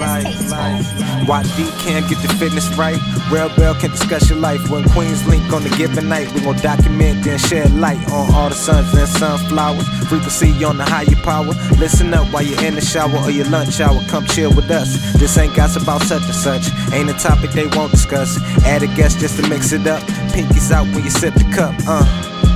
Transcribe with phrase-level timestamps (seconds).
[0.00, 1.28] life, life.
[1.28, 2.98] Why D can't get the fitness right?
[3.30, 4.70] Ral Belle can discuss your life.
[4.70, 8.48] When Queens link on the given night, we gon' document then shed light on all
[8.48, 9.86] the suns and sunflowers.
[10.08, 11.52] Frequency on the higher power.
[11.78, 14.00] Listen up while you're in the shower or your lunch hour.
[14.08, 14.88] Come chill with us.
[15.14, 16.64] This ain't gossip about such and such.
[16.92, 18.40] Ain't a topic they won't discuss.
[18.64, 20.02] Add a guest just to mix it up.
[20.32, 22.04] Pinkies out when you sip the cup, uh.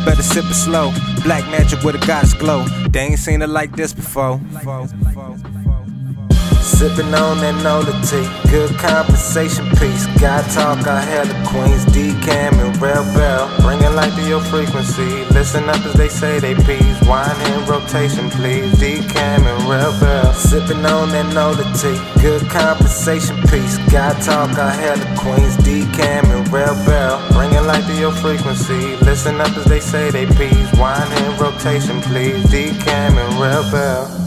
[0.04, 0.92] Better sip it slow.
[1.22, 2.64] Black magic with a goddess glow.
[2.90, 4.40] They ain't seen it like this before.
[6.74, 10.06] Sipping on that Nola tea, good conversation piece.
[10.18, 13.46] God talk, I had the Queens, D Cam and Red Bell.
[13.62, 15.24] Bringing light to your frequency.
[15.30, 16.98] Listen up as they say they peas.
[17.06, 18.76] Wine in rotation, please.
[18.76, 20.32] D Cam and Red Bell.
[20.34, 23.78] Sipping on that Nola tea, good conversation piece.
[23.94, 27.22] God talk, I had the Queens, D Cam and Red Bell.
[27.30, 28.96] Bringing light to your frequency.
[29.06, 30.68] Listen up as they say they peas.
[30.74, 32.42] Wine in rotation, please.
[32.50, 34.23] D Cam and Red Bell.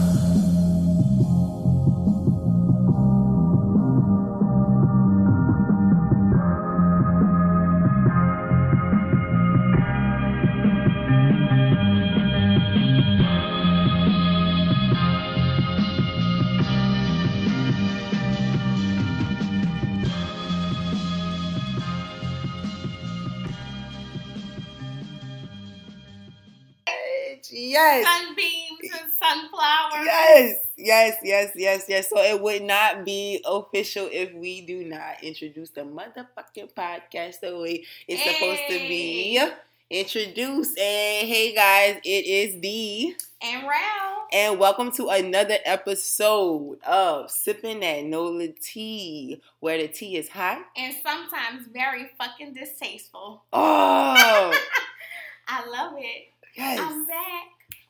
[30.38, 32.08] Yes, yes, yes, yes, yes.
[32.08, 37.58] So it would not be official if we do not introduce the motherfucking podcast the
[37.58, 39.42] way it's supposed to be
[39.90, 40.78] introduced.
[40.78, 43.16] And hey guys, it is D.
[43.42, 44.26] And Rao.
[44.32, 50.60] And welcome to another episode of Sipping That Nola Tea, where the tea is hot.
[50.76, 53.42] And sometimes very fucking distasteful.
[53.52, 54.54] Oh,
[55.48, 56.28] I love it.
[56.56, 56.78] yes.
[56.80, 57.44] I'm back.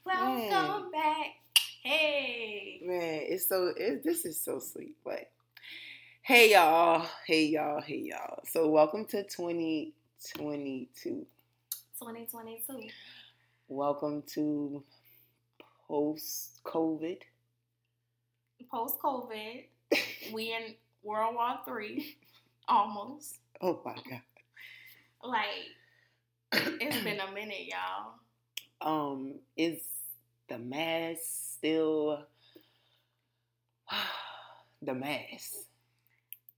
[0.06, 1.34] Welcome back.
[1.88, 2.80] Hey.
[2.84, 4.96] Man, it's so it, this is so sweet.
[5.02, 5.30] But
[6.20, 8.40] hey y'all, hey y'all, hey y'all.
[8.44, 11.26] So welcome to 2022.
[11.98, 12.88] 2022.
[13.68, 14.84] Welcome to
[15.86, 17.20] post COVID.
[18.70, 19.64] Post COVID,
[20.34, 22.18] we in World War Three,
[22.68, 23.38] almost.
[23.62, 24.20] Oh my god.
[25.24, 25.72] Like
[26.82, 28.12] it's been a minute, y'all.
[28.82, 29.80] Um, is
[30.48, 32.20] the mask still
[34.82, 35.54] the mask?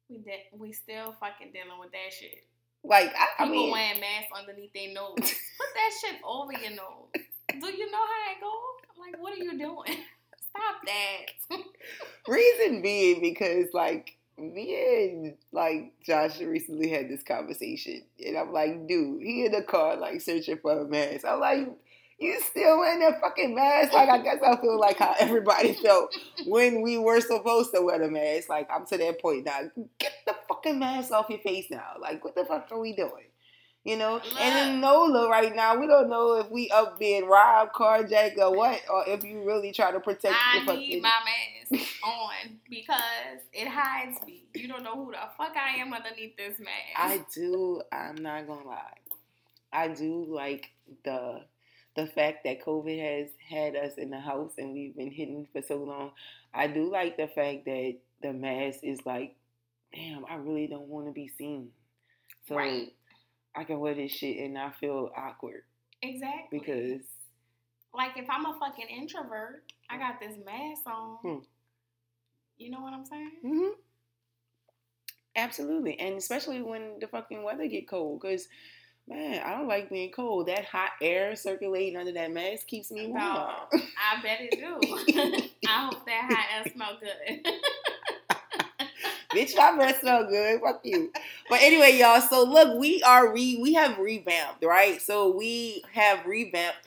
[0.09, 2.45] We de- we still fucking dealing with that shit.
[2.83, 5.15] Like I, I People mean, wearing masks underneath their nose.
[5.17, 5.27] Put
[5.75, 7.11] that shit over your nose.
[7.61, 8.81] Do you know how it goes?
[8.99, 9.99] Like, what are you doing?
[10.51, 11.59] Stop that.
[12.29, 18.87] Reason being because like me and like Josh recently had this conversation, and I'm like,
[18.89, 21.25] dude, he in the car like searching for a mask.
[21.27, 21.69] I'm like,
[22.21, 23.93] you still wearing that fucking mask?
[23.93, 26.15] Like, I guess I feel like how everybody felt
[26.47, 28.49] when we were supposed to wear the mask.
[28.49, 29.61] Like, I'm to that point now.
[29.99, 31.95] Get the fucking mask off your face now.
[32.01, 33.25] Like, what the fuck are we doing?
[33.83, 37.73] You know, and in NOLA right now, we don't know if we up being robbed,
[37.73, 41.15] carjacked, or what, or if you really try to protect I the need my
[41.71, 44.45] mask on because it hides me.
[44.53, 46.71] You don't know who the fuck I am underneath this mask.
[46.95, 47.81] I do.
[47.91, 48.99] I'm not gonna lie.
[49.73, 50.71] I do like
[51.05, 51.41] the
[52.01, 55.61] the fact that COVID has had us in the house and we've been hidden for
[55.63, 56.13] so long.
[56.55, 59.37] I do like the fact that the mask is like,
[59.95, 61.71] damn, I really don't want to be seen.
[62.49, 62.89] So Right.
[63.55, 65.63] I can wear this shit and not feel awkward
[66.03, 66.59] exactly.
[66.59, 67.03] because
[67.93, 71.17] like, if I'm a fucking introvert, I got this mask on.
[71.23, 71.45] Hmm.
[72.57, 73.33] You know what I'm saying?
[73.43, 73.69] hmm
[75.37, 78.49] absolutely, and especially when the fucking weather get cold, because.
[79.11, 80.47] Man, I don't like being cold.
[80.47, 83.19] That hot air circulating under that mask keeps me oh, warm.
[83.19, 84.79] No, I bet it do.
[85.69, 87.45] I hope that hot air smell good.
[89.35, 90.61] Bitch, my breath smell good.
[90.61, 91.13] Fuck you.
[91.49, 92.21] But anyway, y'all.
[92.21, 95.03] So look, we are re we have revamped, right?
[95.03, 96.79] So we have revamped.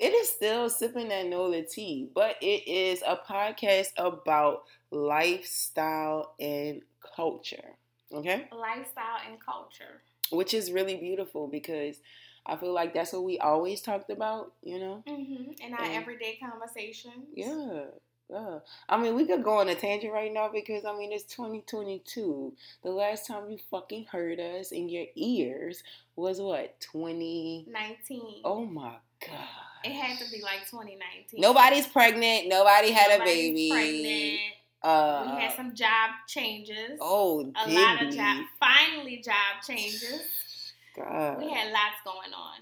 [0.00, 6.82] It is still sipping that Nola tea, but it is a podcast about lifestyle and
[7.16, 7.76] culture.
[8.12, 10.02] Okay, Lifestyle and culture.
[10.30, 12.00] Which is really beautiful because
[12.46, 14.52] I feel like that's what we always talked about.
[14.62, 15.04] You know.
[15.06, 15.52] Mm-hmm.
[15.66, 17.26] In our And- everyday conversations.
[17.34, 17.84] Yeah.
[18.30, 18.58] Yeah.
[18.90, 22.52] I mean, we could go on a tangent right now because I mean, it's 2022.
[22.82, 25.82] The last time you fucking heard us in your ears
[26.14, 26.78] was what?
[26.80, 28.42] 2019?
[28.44, 28.96] Oh my
[29.26, 29.48] God.
[29.84, 31.40] It had to be like 2019.
[31.40, 32.48] Nobody's pregnant.
[32.48, 33.70] Nobody had a baby.
[33.70, 34.40] Pregnant.
[34.82, 36.98] Uh, we had some job changes.
[37.00, 40.72] oh, a lot of job, finally job changes.
[40.96, 41.38] God.
[41.38, 42.60] We had lots going on.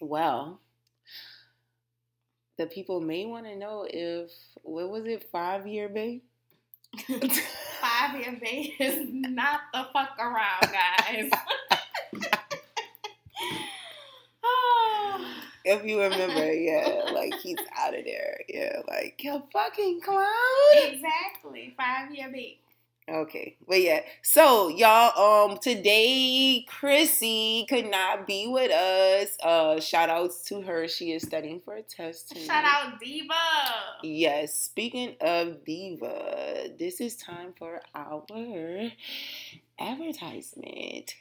[0.00, 0.60] Well,
[2.58, 4.30] the people may want to know if
[4.62, 6.22] what was it five year bay.
[7.80, 11.30] five year bay is not the fuck around, guys.
[15.64, 18.40] if you remember, yeah, like he's out of there.
[18.48, 20.26] Yeah, like you fucking clown.
[20.76, 22.60] exactly, five year baby.
[23.06, 24.00] Okay, but yeah.
[24.22, 29.36] So y'all, um, today Chrissy could not be with us.
[29.42, 30.88] Uh, shout outs to her.
[30.88, 32.30] She is studying for a test.
[32.30, 32.46] Tonight.
[32.46, 33.34] Shout out Diva.
[34.02, 34.54] Yes.
[34.58, 38.24] Speaking of Diva, this is time for our
[39.78, 41.14] advertisement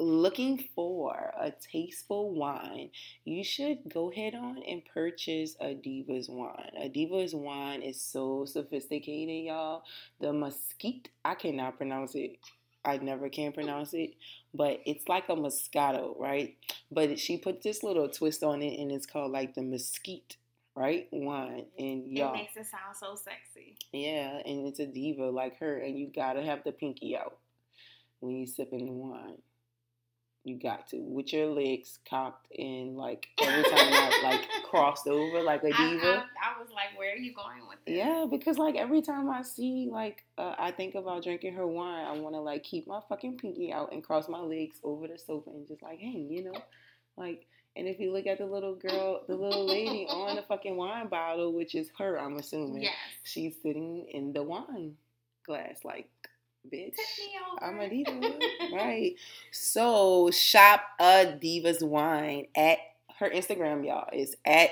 [0.00, 2.90] looking for a tasteful wine,
[3.24, 6.70] you should go head on and purchase a Divas wine.
[6.76, 9.84] A Divas wine is so sophisticated, y'all.
[10.20, 12.38] The mesquite, I cannot pronounce it.
[12.82, 14.14] I never can pronounce it,
[14.54, 16.56] but it's like a Moscato, right?
[16.90, 20.38] But she put this little twist on it, and it's called like the mesquite,
[20.74, 21.06] right?
[21.12, 22.32] Wine, and y'all.
[22.32, 23.76] It makes it sound so sexy.
[23.92, 27.36] Yeah, and it's a diva like her, and you gotta have the pinky out
[28.20, 29.36] when you sipping the wine.
[30.44, 35.42] You got to with your legs cocked and like every time I like crossed over
[35.42, 35.76] like a diva.
[35.76, 37.96] I, I, I, was like, where are you going with this?
[37.96, 42.06] Yeah, because like every time I see like uh, I think about drinking her wine,
[42.06, 45.18] I want to like keep my fucking pinky out and cross my legs over the
[45.18, 46.58] sofa and just like hang, you know,
[47.16, 47.46] like.
[47.76, 51.06] And if you look at the little girl, the little lady on the fucking wine
[51.06, 52.92] bottle, which is her, I'm assuming, yes.
[53.22, 54.96] she's sitting in the wine
[55.46, 56.08] glass, like
[56.68, 56.94] bitch.
[57.60, 58.38] I'm a diva,
[58.72, 59.14] right?
[59.50, 62.78] So shop a divas wine at
[63.18, 64.08] her Instagram, y'all.
[64.12, 64.70] It's at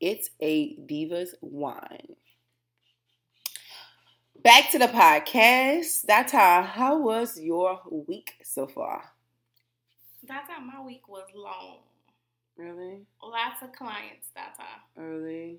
[0.00, 2.16] it's a divas wine.
[4.42, 6.02] Back to the podcast.
[6.02, 6.62] That's how.
[6.62, 9.04] How was your week so far?
[10.26, 11.78] That's how my week was long.
[12.56, 13.00] Really?
[13.22, 14.28] Lots of clients.
[14.34, 15.02] That's how.
[15.02, 15.58] Really?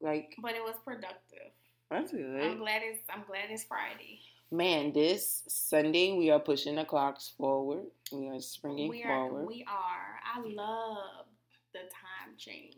[0.00, 0.36] Like.
[0.40, 1.50] But it was productive.
[1.90, 2.40] That's good.
[2.40, 3.00] I'm glad it's.
[3.12, 4.20] I'm glad it's Friday
[4.50, 7.84] man, this Sunday we are pushing the clocks forward.
[8.12, 9.46] We are springing we are, forward.
[9.46, 10.20] We are.
[10.34, 11.26] I love
[11.72, 12.76] the time change.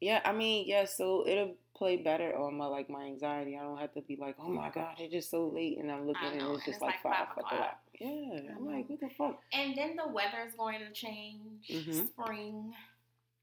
[0.00, 0.84] Yeah, I mean, yeah.
[0.84, 3.56] So it'll play better on my like my anxiety.
[3.56, 6.06] I don't have to be like, oh my god, it's just so late, and I'm
[6.06, 7.52] looking and it's just it's like, like, five o'clock.
[7.52, 7.78] o'clock.
[8.00, 8.56] Yeah, mm-hmm.
[8.56, 9.40] I'm like, what the fuck?
[9.52, 11.66] And then the weather's going to change.
[11.68, 12.06] Mm-hmm.
[12.06, 12.72] Spring,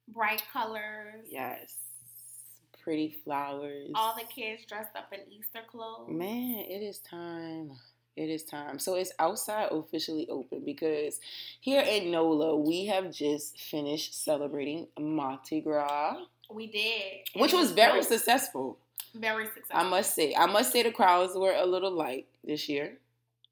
[0.07, 1.25] bright colors.
[1.29, 1.75] Yes
[2.85, 3.89] pretty flowers.
[3.95, 6.07] All the kids dressed up in Easter clothes.
[6.07, 7.71] Man, it is time.
[8.15, 8.77] It is time.
[8.79, 11.19] So it's outside officially open because
[11.59, 16.17] here in NOLA, we have just finished celebrating Mardi Gras.
[16.49, 17.41] We did.
[17.41, 18.77] Which was, very successful.
[19.15, 19.75] Very successful.
[19.75, 20.35] I must say.
[20.35, 22.99] I must say the crowds were a little light this year.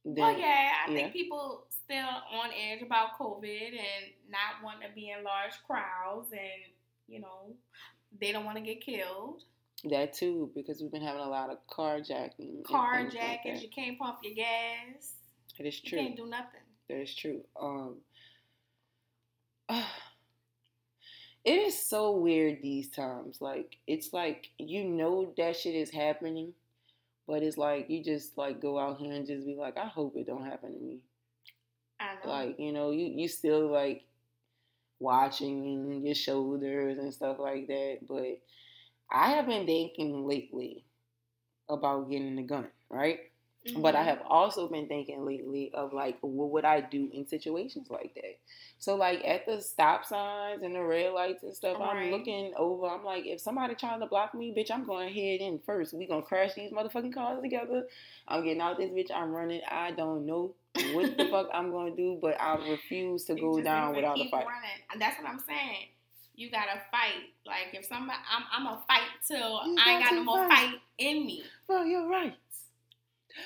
[0.05, 0.95] Then, well, oh, yeah, I yeah.
[0.95, 6.31] think people still on edge about COVID and not wanting to be in large crowds
[6.31, 6.71] and,
[7.07, 7.55] you know,
[8.19, 9.43] they don't want to get killed.
[9.89, 12.63] That too, because we've been having a lot of carjacking.
[12.63, 13.45] Carjackings.
[13.45, 15.15] Like you can't pump your gas.
[15.59, 15.99] It is true.
[15.99, 16.61] You can't do nothing.
[16.89, 17.41] That is true.
[17.59, 17.97] Um,
[19.67, 19.83] uh,
[21.45, 23.39] it is so weird these times.
[23.41, 26.53] Like it's like you know that shit is happening,
[27.27, 30.15] but it's like you just like go out here and just be like, I hope
[30.15, 30.99] it don't happen to me.
[31.99, 32.31] I know.
[32.31, 34.05] Like you know, you you still like
[35.03, 37.99] watching your shoulders and stuff like that.
[38.09, 38.41] But
[39.11, 40.85] I have been thinking lately
[41.69, 43.19] about getting a gun, right?
[43.67, 43.81] Mm-hmm.
[43.81, 44.09] But I mm-hmm.
[44.09, 48.37] have also been thinking lately of like, what would I do in situations like that?
[48.77, 51.95] So like at the stop signs and the red lights and stuff, right.
[51.95, 52.87] I'm looking over.
[52.87, 55.93] I'm like, if somebody trying to block me, bitch, I'm going head in first.
[55.93, 57.87] We gonna crash these motherfucking cars together.
[58.27, 59.09] I'm getting out this bitch.
[59.15, 59.61] I'm running.
[59.71, 60.55] I don't know
[60.91, 64.45] what the fuck I'm gonna do, but I refuse to go down without a fight.
[64.45, 64.99] Running.
[64.99, 65.87] That's what I'm saying.
[66.35, 67.31] You gotta fight.
[67.45, 70.71] Like if somebody, I'm, I'm a fight till you I ain't got no more fight.
[70.71, 71.43] fight in me.
[71.69, 72.35] Well, you're rights.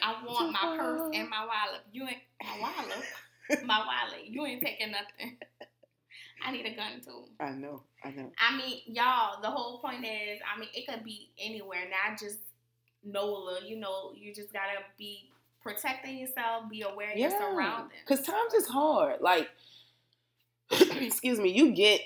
[0.02, 1.82] I want my purse and my wallet.
[1.92, 3.66] You ain't my wallet.
[3.66, 4.26] my wallet.
[4.26, 5.38] You ain't taking nothing.
[6.46, 7.26] I need a gun too.
[7.40, 7.84] I know.
[8.04, 8.32] I know.
[8.40, 9.42] I mean, y'all.
[9.42, 12.38] The whole point is, I mean, it could be anywhere, not just
[13.04, 13.62] NOLA.
[13.66, 15.30] You know, you just gotta be
[15.62, 17.30] protecting yourself, be aware of yeah.
[17.30, 17.92] your surroundings.
[18.08, 19.20] Because times is hard.
[19.22, 19.50] Like,
[20.72, 22.02] excuse me, you get,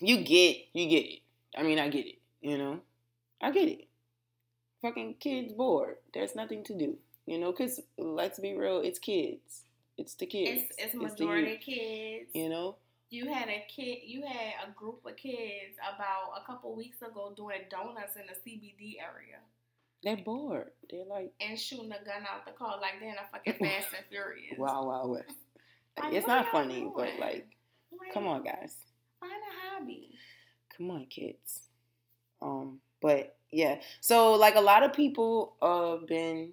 [0.00, 1.20] you get, you get it.
[1.56, 2.18] I mean, I get it.
[2.40, 2.80] You know,
[3.42, 3.88] I get it.
[4.82, 5.96] Fucking kids bored.
[6.14, 6.96] There's nothing to do.
[7.26, 9.64] You know, because let's be real, it's kids.
[9.98, 10.62] It's the kids.
[10.70, 12.30] It's, it's majority it's kids.
[12.34, 12.76] You know.
[13.10, 13.98] You had a kid.
[14.04, 18.50] You had a group of kids about a couple weeks ago doing donuts in the
[18.50, 19.38] CBD area.
[20.02, 20.70] They're bored.
[20.88, 23.88] They're like and shooting a gun out the car like they're in a fucking Fast
[23.94, 24.58] and Furious.
[24.58, 25.20] Wow, wow, wow.
[26.02, 26.92] Like, it's not funny, doing?
[26.96, 27.46] but like,
[27.92, 28.76] like, come on, guys.
[29.18, 30.10] Find a hobby.
[30.76, 31.62] Come on, kids.
[32.40, 36.50] Um, but yeah, so like a lot of people have uh, been,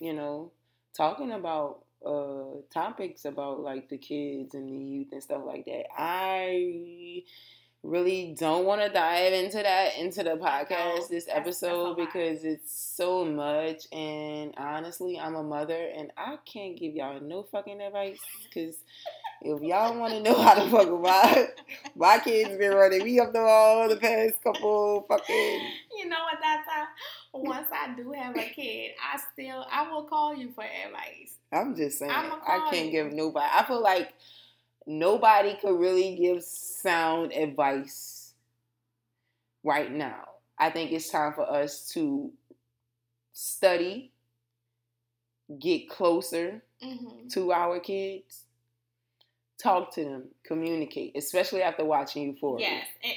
[0.00, 0.52] you know,
[0.96, 5.84] talking about uh topics about like the kids and the youth and stuff like that.
[5.96, 7.24] I
[7.84, 13.26] really don't want to dive into that into the podcast this episode because it's so
[13.26, 18.76] much and honestly I'm a mother and I can't give y'all no fucking advice because
[19.42, 21.48] if y'all want to know how the fuck my
[21.94, 25.60] my kids been running me up the wall the past couple fucking
[25.98, 26.86] you know what that's how
[27.32, 31.74] once I do have a kid I still I will call you for advice I'm
[31.74, 32.92] just saying I can't you.
[32.92, 34.12] give nobody I feel like
[34.86, 38.24] nobody could really give sound advice
[39.62, 40.24] right now.
[40.58, 42.30] I think it's time for us to
[43.32, 44.12] study,
[45.58, 47.28] get closer mm-hmm.
[47.28, 48.44] to our kids,
[49.58, 52.66] talk to them, communicate, especially after watching Euphoria.
[52.66, 53.14] Yes, and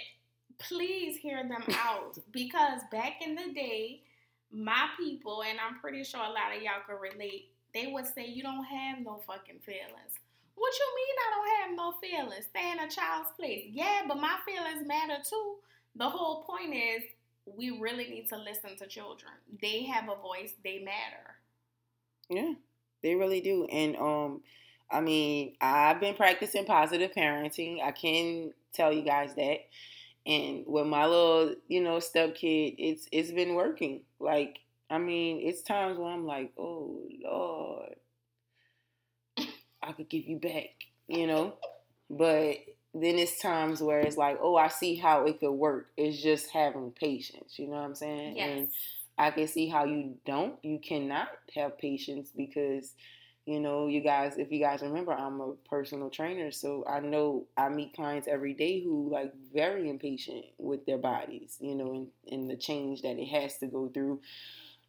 [0.60, 4.02] please hear them out because back in the day,
[4.52, 8.26] my people, and I'm pretty sure a lot of y'all can relate, they would say
[8.26, 10.14] you don't have no fucking feelings.
[10.56, 12.46] What you mean I don't have no feelings?
[12.50, 13.66] Stay in a child's place.
[13.70, 15.58] Yeah, but my feelings matter too.
[15.96, 17.04] The whole point is
[17.46, 19.32] we really need to listen to children.
[19.62, 21.36] They have a voice, they matter.
[22.30, 22.54] Yeah,
[23.04, 23.66] they really do.
[23.66, 24.42] And um
[24.90, 27.84] I mean, I've been practicing positive parenting.
[27.84, 29.60] I can tell you guys that.
[30.28, 34.02] And with my little, you know, step kid, it's it's been working.
[34.20, 37.96] Like, I mean, it's times where I'm like, oh Lord,
[39.82, 40.72] I could give you back,
[41.08, 41.54] you know.
[42.10, 42.58] But
[42.94, 45.92] then it's times where it's like, oh, I see how it could work.
[45.96, 48.38] It's just having patience, you know what I'm saying?
[48.38, 48.50] Yes.
[48.50, 48.68] And
[49.18, 52.94] I can see how you don't, you cannot have patience because,
[53.48, 57.48] you know, you guys, if you guys remember, I'm a personal trainer, so I know
[57.56, 62.08] I meet clients every day who like very impatient with their bodies, you know, and,
[62.30, 64.20] and the change that it has to go through,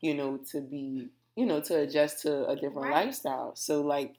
[0.00, 3.06] you know, to be, you know, to adjust to a different right.
[3.06, 3.54] lifestyle.
[3.54, 4.16] So like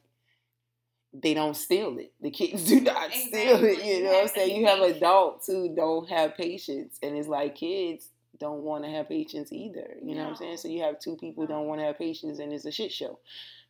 [1.14, 2.14] they don't steal it.
[2.22, 3.28] The kids do not exactly.
[3.28, 3.84] steal it.
[3.84, 4.56] You know what I'm saying?
[4.56, 8.08] You have adults who don't have patience, and it's like kids
[8.40, 9.98] don't want to have patience either.
[10.02, 10.24] You know no.
[10.24, 10.58] what I'm saying?
[10.58, 13.20] So you have two people don't want to have patience, and it's a shit show.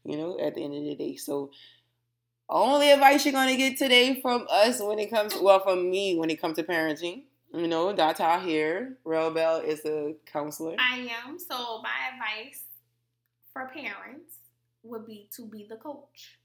[0.04, 1.16] You know, at the end of the day.
[1.16, 1.52] So
[2.50, 6.30] only advice you're gonna get today from us when it comes, well, from me when
[6.30, 7.24] it comes to parenting.
[7.54, 8.98] You know, Data here.
[9.04, 10.76] Ral Belle is a counselor.
[10.80, 11.40] I am.
[11.40, 12.64] So my advice
[13.54, 14.36] for parents
[14.84, 16.38] would be to be the coach.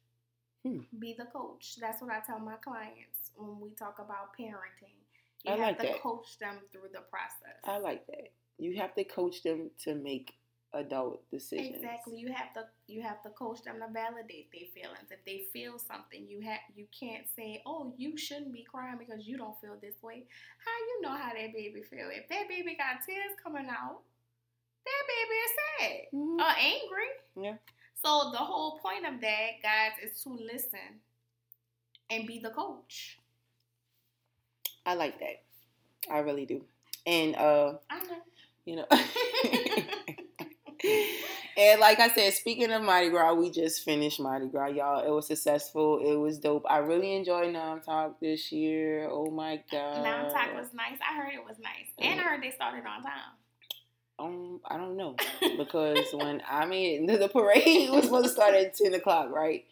[0.64, 0.80] Hmm.
[0.99, 1.76] Be the coach.
[1.80, 4.96] That's what I tell my clients when we talk about parenting.
[5.44, 6.02] You I have like to that.
[6.02, 7.61] coach them through the process.
[7.64, 8.32] I like that.
[8.58, 10.32] You have to coach them to make
[10.75, 11.76] adult decisions.
[11.76, 12.19] Exactly.
[12.19, 15.11] You have to you have to coach them to validate their feelings.
[15.11, 19.26] If they feel something, you have you can't say, "Oh, you shouldn't be crying because
[19.26, 20.25] you don't feel this way."
[20.64, 22.09] How you know how that baby feel?
[22.11, 24.00] If that baby got tears coming out,
[24.85, 26.40] that baby is sad mm-hmm.
[26.40, 27.11] or angry.
[27.40, 27.57] Yeah.
[28.04, 31.00] So the whole point of that, guys, is to listen
[32.11, 33.19] and be the coach.
[34.87, 35.43] I like that.
[36.11, 36.64] I really do.
[37.07, 37.75] And uh
[38.64, 38.87] you know
[41.57, 45.07] And like I said, speaking of Mardi Gras, we just finished Mardi Gras, y'all.
[45.07, 46.00] It was successful.
[46.05, 46.64] It was dope.
[46.69, 49.09] I really enjoyed Nam Talk this year.
[49.09, 50.03] Oh my god.
[50.03, 50.99] Nam Talk was nice.
[51.09, 51.87] I heard it was nice.
[51.99, 53.12] And I heard they started on time.
[54.19, 55.17] Um, I don't know
[55.57, 59.64] because when I made the parade was supposed to start at ten o'clock, right?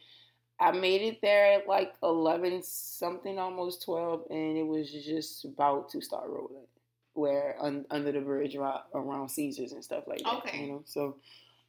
[0.60, 5.90] I made it there at like eleven something, almost twelve, and it was just about
[5.90, 6.66] to start rolling.
[7.14, 10.34] Where un, under the bridge around, around Caesars and stuff like that.
[10.38, 10.62] Okay.
[10.62, 11.16] You know, so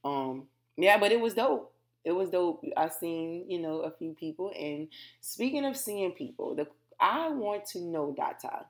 [0.04, 0.48] um,
[0.78, 1.74] yeah, but it was dope.
[2.04, 2.64] It was dope.
[2.76, 4.88] I seen you know a few people, and
[5.22, 6.68] speaking of seeing people, the
[7.00, 8.66] I want to know Data.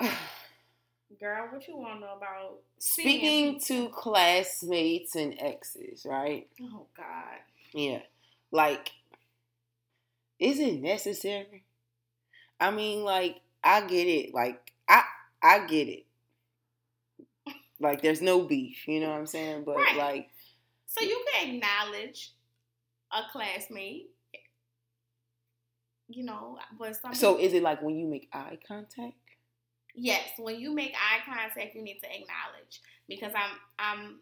[1.20, 6.48] Girl, what you want to know about speaking to classmates and exes, right?
[6.60, 7.38] Oh God.
[7.74, 8.00] Yeah,
[8.50, 8.90] like,
[10.38, 11.64] is it necessary?
[12.60, 14.34] I mean, like, I get it.
[14.34, 15.02] Like, I
[15.42, 16.06] I get it.
[17.80, 18.86] Like, there's no beef.
[18.86, 19.64] You know what I'm saying?
[19.64, 19.96] But right.
[19.96, 20.28] like,
[20.86, 22.32] so you can acknowledge
[23.10, 24.08] a classmate.
[26.08, 29.14] You know, but some so is it like when you make eye contact?
[29.94, 34.18] Yes, when you make eye contact, you need to acknowledge because I'm I'm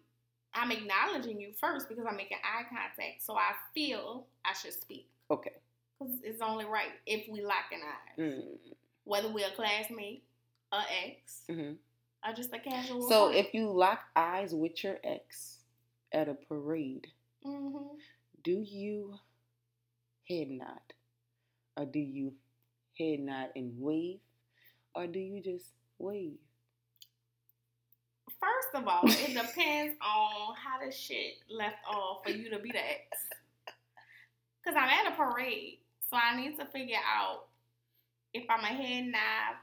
[0.55, 3.25] I'm acknowledging you first because I'm making eye contact.
[3.25, 5.09] So I feel I should speak.
[5.31, 5.53] Okay.
[5.99, 8.43] Because it's only right if we lock in eyes, mm.
[9.05, 10.23] whether we're a classmate,
[10.73, 11.73] a ex, mm-hmm.
[12.29, 13.09] or just a casual.
[13.09, 13.47] So friend.
[13.47, 15.59] if you lock eyes with your ex
[16.13, 17.09] at a parade,
[17.45, 17.97] mm-hmm.
[18.43, 19.15] do you
[20.29, 20.95] head nod,
[21.77, 22.35] or do you
[22.99, 24.21] head nod and wave?
[24.95, 25.67] or do you just
[25.99, 26.39] wave?
[28.29, 32.71] First of all, it depends on how the shit left off for you to be
[32.71, 33.19] the ex.
[34.65, 37.47] Cause I'm at a parade, so I need to figure out
[38.35, 39.57] if I'm a head nod,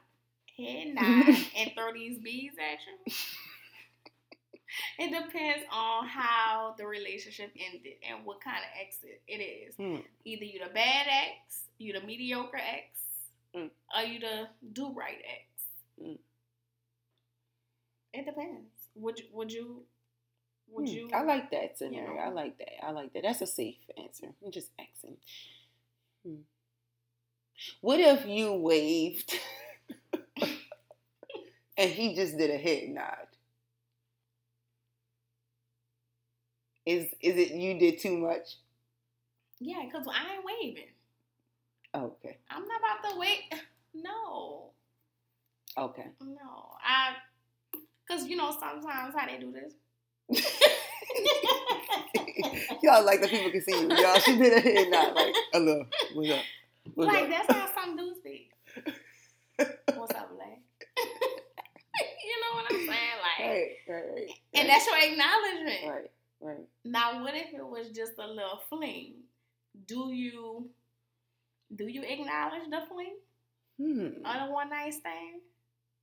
[0.58, 3.14] head nod, and throw these bees at you.
[5.00, 9.76] It depends on how the relationship ended and what kind of exit it is.
[9.76, 10.02] Hmm.
[10.26, 13.00] Either you the bad ex, you the mediocre ex,
[13.56, 13.70] Mm.
[13.96, 15.64] or you the do right ex.
[16.04, 16.18] Mm.
[18.14, 18.68] It depends.
[18.96, 19.26] Would you?
[19.32, 19.84] Would you?
[20.70, 21.10] Would Hmm, you?
[21.14, 22.14] I like that scenario.
[22.16, 22.20] know?
[22.20, 22.86] I like that.
[22.86, 23.24] I like that.
[23.24, 24.28] That's a safe answer.
[24.46, 25.16] I'm just asking.
[26.26, 26.42] Hmm.
[27.80, 29.34] What if you waved
[31.78, 33.28] and he just did a head nod?
[36.86, 38.58] Is is it you did too much?
[39.60, 40.90] Yeah, because I ain't waving.
[41.96, 42.38] Okay.
[42.50, 43.42] I'm not about to wait.
[44.00, 44.74] No,
[45.76, 46.06] Okay.
[46.22, 46.76] no.
[46.86, 47.14] I,
[48.08, 49.74] because you know sometimes how they do this.
[52.84, 53.88] Y'all like the people can see you.
[53.96, 55.86] Y'all she did a head nod like hello.
[56.14, 56.46] What's up?
[56.94, 57.30] What's like up?
[57.30, 58.52] that's how some dudes be.
[59.58, 60.60] What's up, Lay?
[62.24, 63.18] you know what I'm saying?
[63.24, 64.30] Like, Right, right, right.
[64.54, 65.80] and that's your acknowledgement.
[65.88, 66.12] right,
[66.42, 66.68] right.
[66.86, 69.14] Now, what if it was just a little fling?
[69.88, 70.70] Do you
[71.76, 73.16] do you acknowledge the fling
[73.80, 74.26] Hmm.
[74.26, 75.42] or the one night stand?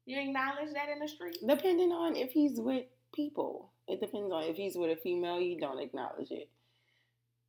[0.06, 1.38] You acknowledge that in the street?
[1.46, 2.84] Depending on if he's with
[3.14, 3.70] people.
[3.88, 6.48] It depends on if he's with a female, you don't acknowledge it.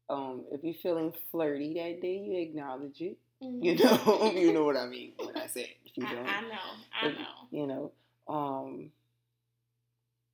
[0.10, 3.18] Um, if you're feeling flirty that day, you acknowledge it.
[3.42, 6.25] You know, you know what I mean when I said if you I, don't.
[6.28, 6.48] I know,
[7.02, 7.25] I If- know.
[7.52, 7.92] You know,
[8.28, 8.92] um,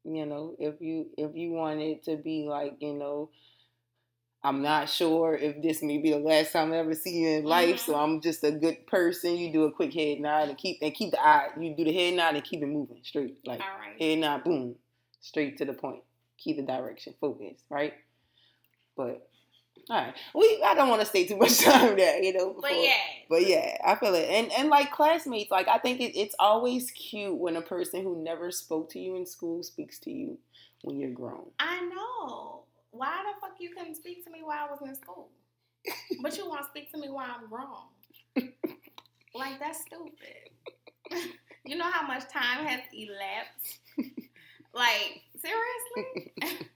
[0.04, 3.30] you know, if you if you want it to be like, you know,
[4.44, 7.44] I'm not sure if this may be the last time I ever see you in
[7.46, 8.04] life, so Mhm.
[8.04, 9.38] I'm just a good person.
[9.38, 11.50] You do a quick head nod and keep and keep the eye.
[11.60, 14.02] You do the head nod and keep it moving straight, like right.
[14.02, 14.76] head nod, boom,
[15.20, 16.04] straight to the point.
[16.38, 17.94] Keep the direction, focus, right?
[18.96, 19.30] But
[19.90, 22.56] all right, we I don't want to stay too much time there, you know.
[22.62, 22.94] But yeah,
[23.30, 26.92] but yeah, I feel it, and and like classmates, like I think it, it's always
[26.92, 30.38] cute when a person who never spoke to you in school speaks to you
[30.84, 31.50] when you're grown.
[31.60, 32.64] I know.
[32.92, 35.30] Why the fuck you couldn't speak to me while I was in school?
[36.22, 37.88] but you want to speak to me while I'm grown?
[39.36, 40.50] like that's stupid.
[41.66, 43.80] you know how much time has elapsed?
[44.74, 46.70] like seriously?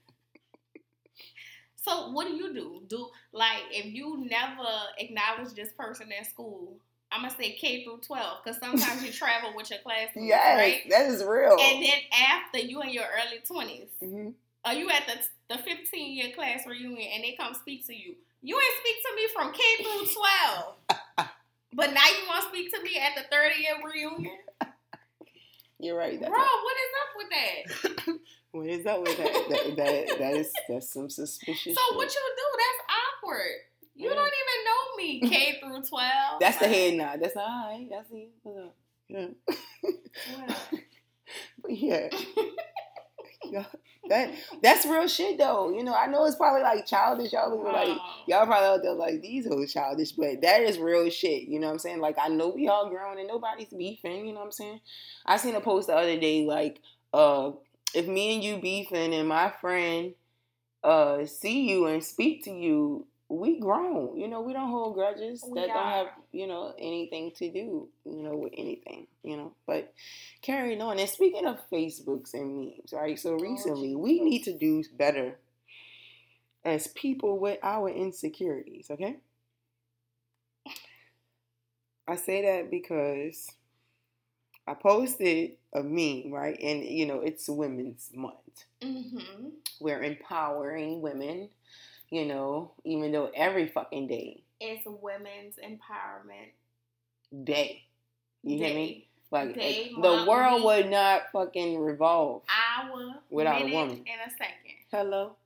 [1.86, 2.82] So what do you do?
[2.88, 4.68] Do like if you never
[4.98, 6.76] acknowledge this person at school?
[7.12, 10.82] I'm gonna say K through 12 because sometimes you travel with your classmates, Yes, right?
[10.90, 11.56] that is real.
[11.60, 14.34] And then after you in your early 20s, Mhm.
[14.64, 18.16] are you at the the 15 year class reunion and they come speak to you?
[18.42, 20.06] You ain't speak to me from K through
[20.88, 21.28] 12.
[21.74, 24.38] but now you want to speak to me at the 30 year reunion?
[25.78, 26.18] You're right.
[26.18, 28.18] Bro, That's what is up with that?
[28.56, 29.32] What is up with that?
[29.48, 30.18] that, that?
[30.18, 31.74] That is that's some suspicious.
[31.74, 31.96] So shit.
[31.96, 32.42] what you do?
[32.58, 33.52] That's awkward.
[33.94, 34.14] You Yeah.
[34.14, 36.40] don't even know me, K through 12.
[36.40, 37.20] That's the head nod.
[37.20, 37.86] That's all right.
[37.90, 38.30] That's it.
[38.42, 38.74] What's up?
[39.08, 39.26] Yeah.
[41.62, 42.08] But yeah.
[43.44, 43.64] Yeah,
[44.08, 44.30] that
[44.62, 45.70] that's real shit though.
[45.70, 47.32] You know, I know it's probably like childish.
[47.32, 51.08] Y'all look like y'all probably out there like these hoes childish, but that is real
[51.10, 51.44] shit.
[51.44, 52.00] You know what I'm saying?
[52.00, 54.26] Like I know we all grown and nobody's beefing.
[54.26, 54.80] You know what I'm saying?
[55.26, 56.80] I seen a post the other day like,
[57.12, 57.52] uh,
[57.94, 60.14] if me and you beefing and my friend
[60.84, 64.16] uh see you and speak to you, we grown.
[64.16, 67.88] You know, we don't hold grudges We that don't have you know anything to do
[68.04, 69.06] you know with anything.
[69.22, 69.92] You know, but
[70.42, 73.18] carrying on and speaking of Facebooks and memes, right?
[73.18, 75.38] So recently we need to do better
[76.64, 79.18] as people with our insecurities, okay?
[82.08, 83.48] I say that because
[84.66, 86.58] I posted a meme, right?
[86.60, 88.34] And you know, it's Women's Month.
[88.82, 89.48] Mm-hmm.
[89.80, 91.50] We're empowering women,
[92.10, 96.50] you know, even though every fucking day, It's women's empowerment
[97.44, 97.82] day.
[98.42, 98.64] You day.
[98.66, 99.08] hear me?
[99.32, 102.42] Like Day, the world would not fucking revolve.
[102.48, 103.96] Hour, Without a woman.
[104.06, 104.76] in a second.
[104.90, 105.36] Hello.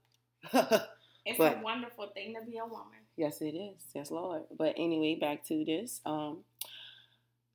[1.26, 2.98] It's But- a wonderful thing to be a woman.
[3.16, 3.83] Yes, it is.
[3.94, 4.42] Yes, Lord.
[4.56, 6.00] But anyway, back to this.
[6.06, 6.38] Um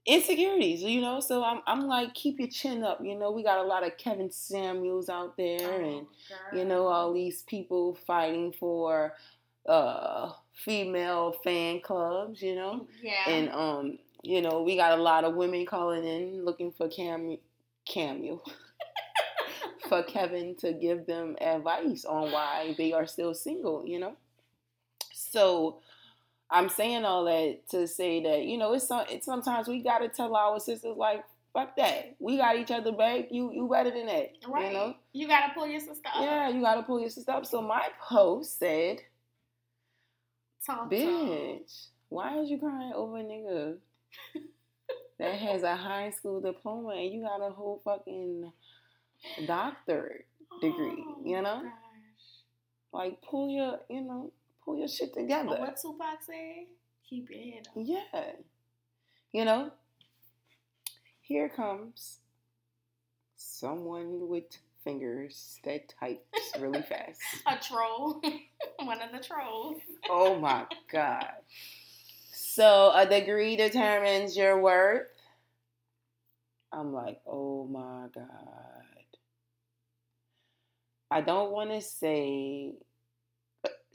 [0.05, 1.19] insecurities, you know.
[1.19, 2.99] So I'm I'm like, keep your chin up.
[3.03, 6.07] You know, we got a lot of Kevin Samuels out there and Oh,
[6.51, 9.13] you know, all these people fighting for
[9.67, 12.87] uh female fan clubs, you know.
[13.01, 13.13] yeah.
[13.27, 17.37] And um, you know, we got a lot of women calling in looking for Cam
[17.87, 18.43] Camille.
[19.89, 24.15] for Kevin to give them advice on why they are still single, you know?
[25.13, 25.79] So
[26.55, 29.99] I'm saying all that to say that, you know, it's, some, it's sometimes we got
[29.99, 31.23] to tell our sisters, like,
[31.55, 32.17] Fuck that.
[32.19, 33.27] We got each other back.
[33.31, 34.33] You you better than that.
[34.45, 34.67] Right.
[34.67, 34.95] You know?
[35.13, 36.21] You gotta pull your sister up.
[36.21, 37.45] Yeah, you gotta pull your sister up.
[37.45, 38.97] So my post said,
[40.65, 40.91] Talk.
[40.91, 43.77] Bitch, why is you crying over a nigga
[45.19, 48.51] that has a high school diploma and you got a whole fucking
[49.45, 50.25] doctorate
[50.59, 51.61] degree, Oh, you know?
[51.61, 51.71] gosh.
[52.91, 54.33] Like pull your, you know,
[54.65, 55.49] pull your shit together.
[55.49, 56.65] But what Tupac said?
[57.07, 57.73] Keep your head up.
[57.77, 58.31] Yeah.
[59.31, 59.71] You know?
[61.21, 62.19] Here comes
[63.35, 64.45] someone with
[64.83, 66.21] fingers that types
[66.59, 67.21] really fast.
[67.47, 68.21] A troll.
[68.79, 69.77] One of the trolls.
[70.09, 71.33] Oh my god.
[72.31, 75.07] So a degree determines your worth.
[76.71, 78.27] I'm like, oh my god.
[81.09, 82.73] I don't want to say,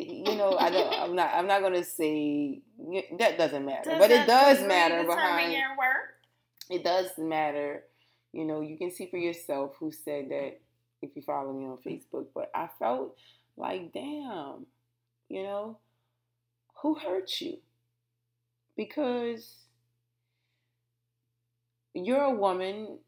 [0.07, 0.93] you know, I don't.
[0.95, 1.31] I'm not.
[1.35, 2.61] I'm not gonna say
[3.19, 5.53] that doesn't matter, but it does matter behind.
[5.53, 6.11] your worth.
[6.71, 7.85] It does matter.
[8.33, 10.61] You know, you can see for yourself who said that
[11.03, 12.27] if you follow me on Facebook.
[12.35, 13.17] But I felt
[13.57, 14.67] like, damn,
[15.29, 15.79] you know,
[16.83, 17.59] who hurt you?
[18.77, 19.57] Because
[21.95, 22.99] you're a woman.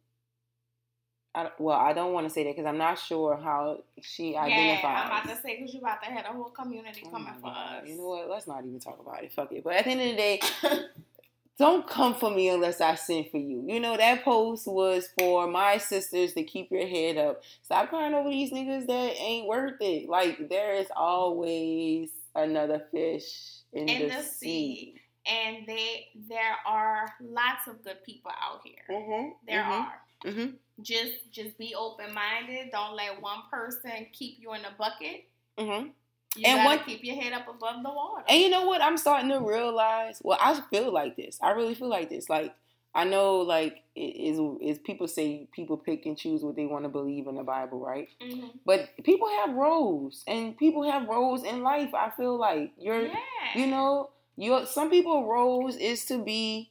[1.34, 4.42] I, well, I don't want to say that because I'm not sure how she Yeah,
[4.42, 5.00] identifies.
[5.04, 7.46] I'm about to say because you about to have a whole community Oh coming for
[7.48, 7.88] us.
[7.88, 8.28] You know what?
[8.28, 9.32] Let's not even talk about it.
[9.32, 9.64] Fuck it.
[9.64, 10.40] But at the end of the day,
[11.58, 13.64] don't come for me unless I send for you.
[13.66, 17.42] You know, that post was for my sisters to keep your head up.
[17.62, 20.08] Stop crying over these niggas that ain't worth it.
[20.08, 23.24] Like, there is always another fish
[23.72, 24.24] in, In the, the sea.
[24.38, 24.94] sea.
[25.26, 28.74] and they there are lots of good people out here.
[28.90, 29.28] Mm-hmm.
[29.46, 29.92] There are.
[30.24, 30.54] Mm-hmm.
[30.82, 32.70] Just just be open minded.
[32.72, 35.24] Don't let one person keep you in a bucket.
[35.58, 35.88] Mm-hmm.
[36.36, 38.24] You And what- keep your head up above the water.
[38.28, 38.80] And you know what?
[38.82, 40.20] I'm starting to realize.
[40.22, 41.38] Well, I feel like this.
[41.42, 42.28] I really feel like this.
[42.30, 42.54] Like
[42.94, 46.84] I know, like it is is people say people pick and choose what they want
[46.84, 48.08] to believe in the Bible, right?
[48.20, 48.50] Mhm.
[48.64, 51.92] But people have roles, and people have roles in life.
[51.94, 53.16] I feel like you're, Yeah.
[53.54, 56.70] you know, your some people roles is to be.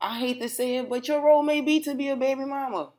[0.00, 2.90] I hate to say it, but your role may be to be a baby mama.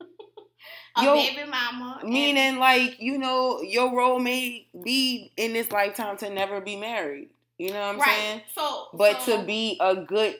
[0.96, 2.00] a yo, baby mama.
[2.04, 7.30] Meaning, like, you know, your role may be in this lifetime to never be married.
[7.58, 8.06] You know what I'm right.
[8.08, 8.42] saying?
[8.54, 10.36] So But so, to be a good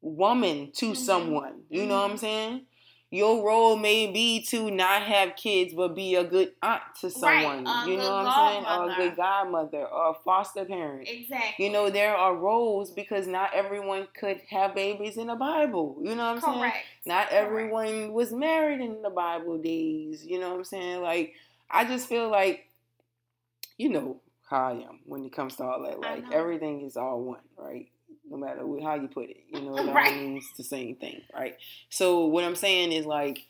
[0.00, 0.96] woman to Mhm.
[0.96, 1.64] someone.
[1.68, 2.20] You know what I'm Mhm.
[2.20, 2.66] saying?
[3.12, 7.66] Your role may be to not have kids, but be a good aunt to someone.
[7.66, 8.64] a you know what I'm saying?
[8.64, 11.06] Or a good godmother or a foster parent.
[11.06, 11.66] Exactly.
[11.66, 15.98] You know, there are roles because not everyone could have babies in the Bible.
[16.00, 16.58] You know what I'm saying?
[16.58, 16.86] Correct.
[17.04, 17.44] Not Correct.
[17.44, 20.24] everyone was married in the Bible days.
[20.24, 21.02] You know what I'm saying?
[21.02, 21.34] Like,
[21.70, 22.66] I just feel like,
[23.76, 26.00] you know how I am when it comes to all that.
[26.00, 27.91] Like, everything is all one, right?
[28.32, 30.16] No matter how you put it, you know, it all Right.
[30.16, 31.54] means the same thing, right?
[31.90, 33.44] So, what I'm saying is like,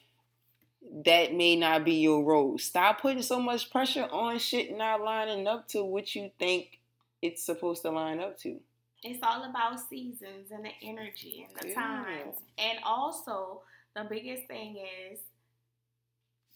[1.04, 2.58] that may not be your role.
[2.58, 6.80] Stop putting so much pressure on shit not lining up to what you think
[7.22, 8.58] it's supposed to line up to.
[9.04, 11.74] It's all about seasons and the energy and the Yeah.
[11.74, 12.36] times.
[12.58, 13.62] And also,
[13.94, 15.20] the biggest thing is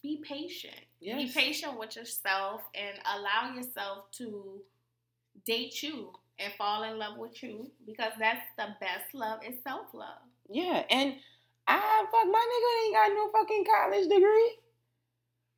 [0.03, 0.75] be patient.
[1.01, 4.61] Be patient with yourself and allow yourself to
[5.45, 9.87] date you and fall in love with you because that's the best love is self
[9.95, 10.19] love.
[10.49, 11.15] Yeah, and
[11.67, 14.53] I fuck my nigga ain't got no fucking college degree.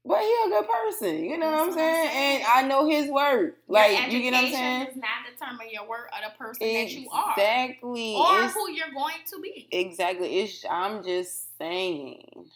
[0.04, 2.36] But he a good person, you know what I'm That's what I'm saying?
[2.40, 3.56] And I know his word.
[3.66, 4.84] Like, you get what I'm saying?
[4.86, 7.34] does not determine your worth or the person that you are.
[7.36, 8.14] Exactly.
[8.14, 9.68] Or It's- who you're going to be.
[9.70, 10.38] Exactly.
[10.38, 12.46] It's I'm just saying,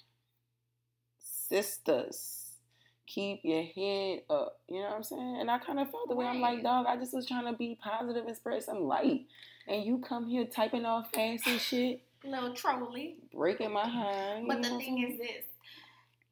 [1.18, 2.41] sisters,
[3.12, 4.60] keep your head up.
[4.68, 5.38] You know what I'm saying?
[5.40, 6.86] And I kind of felt the way I'm like, dog.
[6.86, 9.26] I just was trying to be positive and spread some light,
[9.68, 13.16] and you come here typing off fast and shit, little trolly.
[13.34, 14.44] breaking my heart.
[14.46, 15.44] But the know what I'm thing is this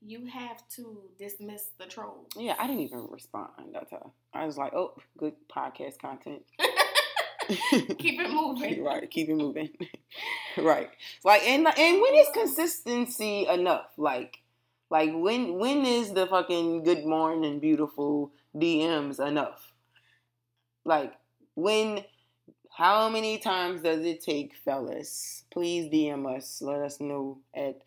[0.03, 2.29] you have to dismiss the trolls.
[2.37, 3.51] Yeah, I didn't even respond.
[4.33, 6.43] I was like, oh, good podcast content.
[7.99, 8.85] Keep it moving.
[8.85, 9.71] right, keep it moving.
[10.57, 10.88] right.
[11.25, 13.87] Like and and when is consistency enough?
[13.97, 14.38] Like
[14.90, 19.72] like when when is the fucking good morning beautiful DMs enough?
[20.85, 21.14] Like
[21.55, 22.05] when
[22.70, 25.44] how many times does it take, fellas?
[25.53, 26.62] Please DM us.
[26.62, 27.83] Let us know at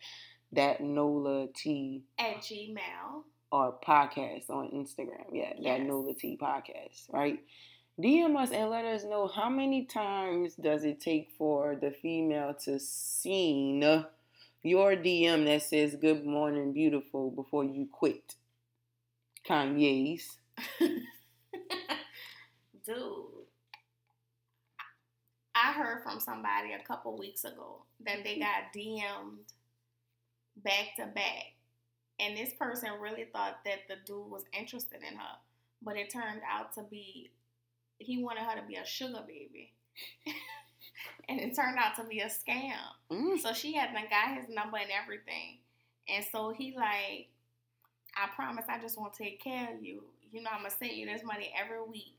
[0.52, 3.24] that Nola T At Gmail.
[3.50, 5.26] or podcast on Instagram.
[5.32, 5.86] Yeah, that Yes.
[5.86, 7.40] Nola T podcast, right?
[8.00, 12.52] DM us and let us know how many times does it take for the female
[12.64, 14.04] to seen
[14.64, 18.34] your DM that says "Good morning, beautiful" before you quit.
[19.48, 20.38] Kanye's.
[22.84, 23.44] Dude.
[25.54, 29.52] I heard from somebody a couple weeks ago that they got DM'd
[30.56, 31.54] back to back.
[32.18, 35.36] And this person really thought that the dude was interested in her.
[35.82, 37.30] But it turned out to be,
[37.98, 39.72] he wanted her to be a sugar baby.
[41.28, 42.74] and it turned out to be a scam.
[43.10, 43.38] Mm.
[43.40, 45.58] So she had done got his number and everything.
[46.08, 47.28] And so he like,
[48.16, 50.02] I promise I just won't take care of you.
[50.32, 52.14] You know, I'm gonna send you this money every week.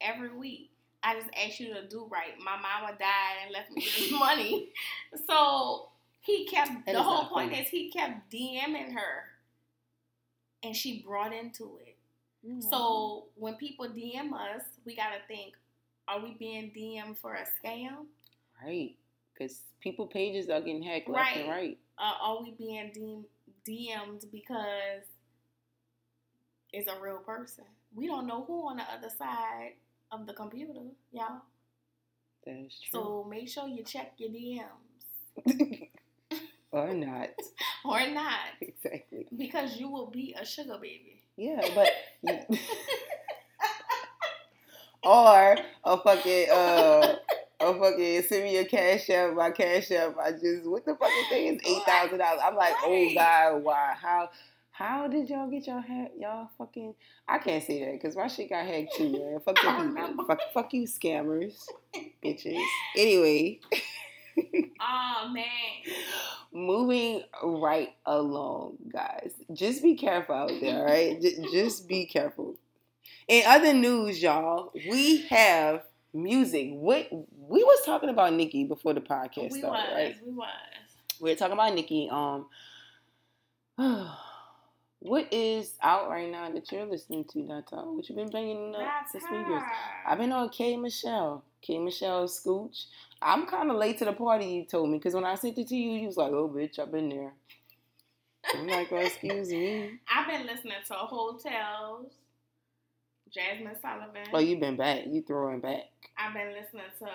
[0.00, 0.70] Every week.
[1.04, 2.38] I just asked you to do right.
[2.38, 4.68] My mama died and left me this money.
[5.26, 5.88] So
[6.20, 7.62] he kept That the whole point funny.
[7.62, 9.24] is he kept DMing her
[10.62, 11.96] and she brought into it.
[12.48, 12.62] Mm.
[12.70, 15.54] So when people DM us, we gotta think,
[16.08, 18.06] are we being DM for a scam?
[18.64, 18.94] right,
[19.32, 21.56] because people pages are getting hacked left and Right.
[21.56, 21.78] right.
[21.98, 23.24] uh, are we being DM-
[23.66, 25.04] DM'd because
[26.72, 27.64] it's a real person?
[27.94, 29.72] We don't know who on the other side
[30.10, 30.72] of the computer,
[31.12, 31.42] y'all.
[32.46, 33.00] That's true.
[33.00, 35.88] So make sure you check your DMs
[36.72, 37.28] or not.
[37.84, 39.26] or not, Exactly.
[39.36, 41.20] because you will be a sugar baby.
[41.36, 41.88] Yeah, but
[45.04, 47.16] or a fucking uh
[47.60, 50.16] a fucking send me a cash app, my cash app.
[50.18, 52.40] I just what the fucking thing is eight thousand dollars.
[52.44, 53.94] I'm like, oh god, why?
[54.00, 54.30] How
[54.70, 56.94] how did y'all get y'all hack y'all fucking
[57.28, 59.38] I can't say that because my shit got hacked too, man.
[59.44, 59.84] Fuck I the people.
[59.84, 60.24] remember.
[60.24, 61.54] Fuck, fuck you scammers.
[62.24, 62.62] Bitches.
[62.96, 63.60] Anyway.
[64.80, 65.44] Oh man.
[66.52, 69.32] moving right along, guys.
[69.52, 71.20] Just be careful out there, all right?
[71.52, 72.56] Just be careful.
[73.28, 76.70] In other news, y'all, we have music.
[76.72, 80.16] What we was talking about Nikki before the podcast We started, was, right?
[80.26, 80.48] we was.
[81.20, 82.08] We were talking about Nikki.
[82.10, 82.46] Um,
[84.98, 87.76] what is out right now that you're listening to, Data?
[87.76, 89.36] What you been banging up That's this her.
[89.38, 89.62] weekend?
[90.06, 91.44] I've been on K Michelle.
[91.60, 92.84] K Michelle Scooch.
[93.20, 95.68] I'm kind of late to the party, you told me, because when I sent it
[95.68, 97.32] to you, you was like, oh, bitch, I've been there.
[98.52, 99.92] I'm like, well, excuse me.
[100.12, 102.10] I've been listening to Heaux Tales,
[103.36, 104.26] Jazmine Sullivan.
[104.32, 105.04] Oh, you've been back.
[105.06, 105.84] You throwing back.
[106.18, 107.06] I've been listening to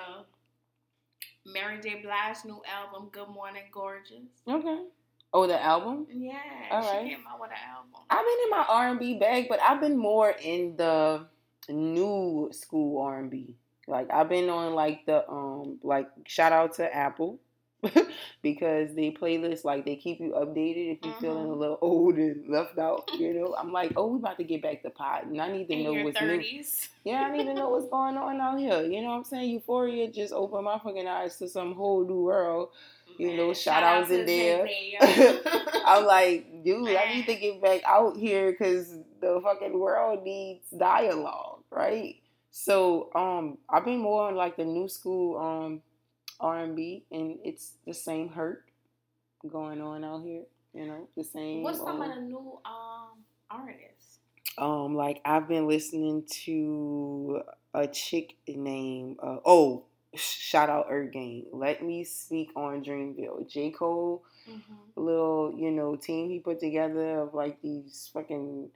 [1.46, 2.02] Mary J.
[2.02, 4.26] Blige's new album, Good Morning Gorgeous.
[4.48, 4.84] Okay.
[5.34, 6.08] Oh, the album?
[6.10, 6.40] Yeah,
[6.72, 7.08] All she right.
[7.08, 8.02] came out with an album.
[8.10, 11.28] I've been in my R&B bag, but I've been more in the
[11.70, 13.56] new school R&B.
[13.90, 17.40] Like I've been on like the um like shout out to Apple
[18.42, 21.58] because they playlist like they keep you updated if you're feeling a Mhm.
[21.60, 23.10] little old and left out.
[23.18, 25.68] You know, I'm like, oh, we about to get back to pot, and I need
[25.68, 26.44] to In know what's new.
[27.04, 28.82] Yeah, I need to know what's going on out here.
[28.84, 29.50] You know what I'm saying?
[29.52, 32.70] Euphoria just opened my fucking eyes to some whole new world.
[33.18, 34.68] You know, Man, shout outs in there.
[35.86, 38.90] I'm like, dude, I need to get back out here because
[39.22, 42.16] the fucking world needs dialogue, right?
[42.52, 45.82] So, um, I've been more on like the new school um
[46.40, 48.64] R and B, and it's the same hurt
[49.48, 50.44] going on out here.
[50.74, 51.64] You know, the same.
[51.64, 54.20] What's some um, of the new um artists?
[54.58, 57.42] um, like I've been listening to
[57.74, 61.46] a chick named uh, oh, shout out Earth Gang.
[61.52, 63.48] Let me speak on Dreamville.
[63.50, 65.02] J Cole Mm-hmm.
[65.02, 68.70] little, you know, team he put together of like these fucking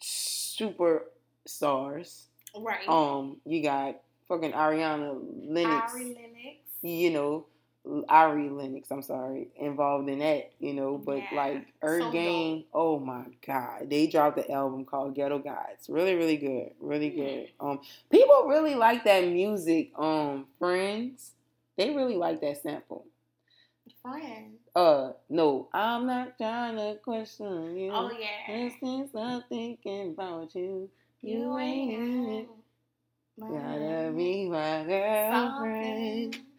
[0.00, 1.04] super
[1.46, 2.26] stars.
[2.58, 2.88] Right.
[2.88, 5.16] Um, you got fucking Ariana
[5.46, 6.59] Lennox, Ari Lennox.
[6.82, 7.46] You know,
[8.08, 12.64] Ari Lennox, I'm sorry, involved in that, you know, but Yeah, like so Earth Gang,
[12.74, 15.88] oh my god, they dropped the album called Ghetto Gods.
[15.88, 16.72] Really, really good.
[16.80, 17.48] Really good.
[17.58, 21.32] Um people really like that music, um, friends.
[21.76, 23.06] They really like that sample.
[24.02, 24.52] Friend.
[24.74, 27.90] Uh, no, I'm not trying to question you.
[27.92, 28.54] Oh yeah.
[28.54, 30.88] Instance, I'm thinking about you.
[31.22, 32.46] You ain't in.
[33.38, 36.34] Gotta be my girlfriend.
[36.34, 36.49] Something.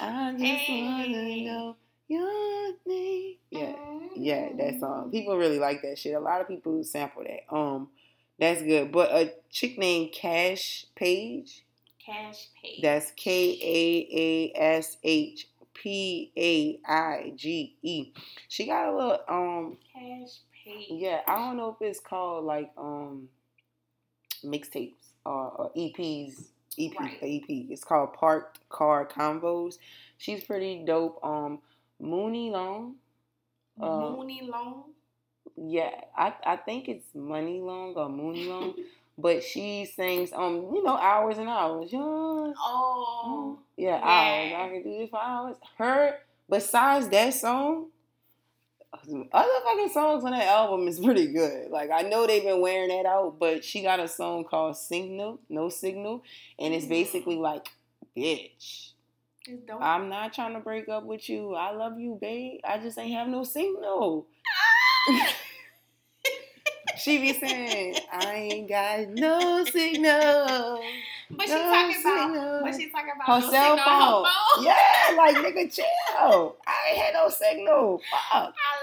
[0.00, 0.82] I just Hey.
[0.84, 1.76] wanna know
[2.08, 3.36] your name.
[3.50, 3.76] Yeah,
[4.14, 4.80] yeah, that Mhm.
[4.80, 5.10] song.
[5.10, 6.14] People really like that shit.
[6.14, 7.52] A lot of people sample that.
[7.52, 7.90] Um,
[8.38, 8.92] that's good.
[8.92, 11.64] But a chick named Kaash Paige.
[12.06, 12.80] Kaash Paige.
[12.82, 18.12] That's K A A S H P A I G E.
[18.48, 20.90] She got a little um Kaash Paige.
[20.90, 23.28] yeah, I don't know if it's called like um
[24.44, 26.48] mixtapes or, or EPs.
[26.78, 27.18] EP, Right.
[27.22, 27.66] EP.
[27.70, 29.78] It's called Parked Car Convos.
[30.16, 31.18] She's pretty dope.
[31.24, 31.60] Um,
[32.00, 32.96] Muni Long.
[33.80, 34.84] Uh, Muni Long.
[35.56, 38.74] Yeah, I I think it's Money Long or Muni Long,
[39.16, 41.90] but she sings um you know hours and hours.
[41.92, 43.58] Oh.
[43.76, 44.04] Yeah, Yeah.
[44.04, 44.52] hours.
[44.54, 45.56] I can do this for hours.
[45.76, 47.86] Her, besides that song,
[48.92, 51.70] other fucking songs on that album is pretty good.
[51.70, 55.40] Like I know they've been wearing that out, but she got a song called Signal,
[55.48, 56.22] No Signal,
[56.58, 56.90] and it's mm.
[56.90, 57.68] basically like,
[58.16, 58.92] bitch,
[59.80, 61.54] I'm not trying to break up with you.
[61.54, 62.60] I love you, babe.
[62.64, 64.26] I just ain't have no signal.
[66.98, 70.82] She be saying, I ain't got no signal.
[71.30, 72.26] but she's no talking signal.
[72.26, 72.62] about.
[72.64, 74.24] But she's talking about Her no cell phone.
[74.24, 74.64] her phone.
[74.64, 76.56] Yeah, like nigga, chill.
[76.66, 78.02] I ain't had no signal.
[78.10, 78.54] Fuck.
[78.54, 78.77] I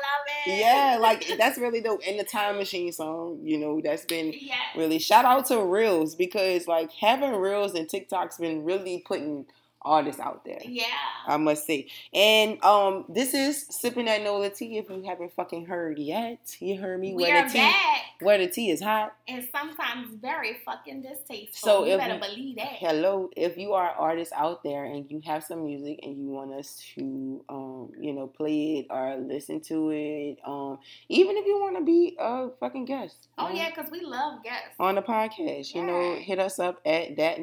[0.48, 0.60] it.
[0.60, 2.02] Yeah, like that's really dope.
[2.08, 4.58] And the time machine song, you know, that's been Yes.
[4.76, 9.46] really shout out to Reels because like having Reels and TikTok's been really putting
[9.88, 10.62] artists out there.
[10.66, 10.86] Yeah.
[11.28, 11.88] I must say.
[12.12, 16.40] And um this is sipping that Nola tea if you haven't fucking heard yet.
[16.60, 19.16] You heard me we where are the tea back, where the tea is hot.
[19.28, 21.54] and sometimes very fucking distasteful.
[21.54, 22.70] So you if better we- believe that.
[22.80, 26.30] Hello, if you are an artist out there and you have some music and you
[26.30, 27.65] want us to um,
[28.00, 32.16] you know, play it or listen to it, um, even if you want to be
[32.20, 33.28] a fucking guest.
[33.38, 34.76] Oh um, yeah, because we love guests.
[34.80, 37.40] On the podcast, you know, hit us up at that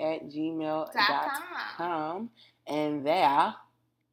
[0.00, 1.76] at gmail Dot com.
[1.76, 2.30] com,
[2.66, 3.54] and there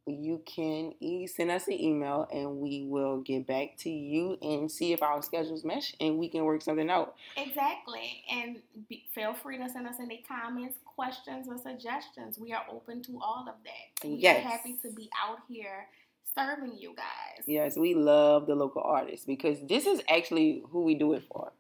[0.08, 4.72] you can e- send us an email and we will get back to you and
[4.72, 7.16] see if our schedules mesh and we can work something out.
[7.38, 8.24] Exactly.
[8.32, 12.38] And be, feel free to send us any comments, questions, or suggestions.
[12.38, 14.08] We are open to all of that.
[14.08, 14.46] We Yes.
[14.46, 15.88] are happy to be out here
[16.36, 17.44] serving you guys.
[17.48, 21.52] Yes, we love the local artists because this is actually who we do it for.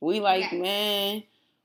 [0.00, 0.52] We like, Yes.
[0.54, 1.22] man,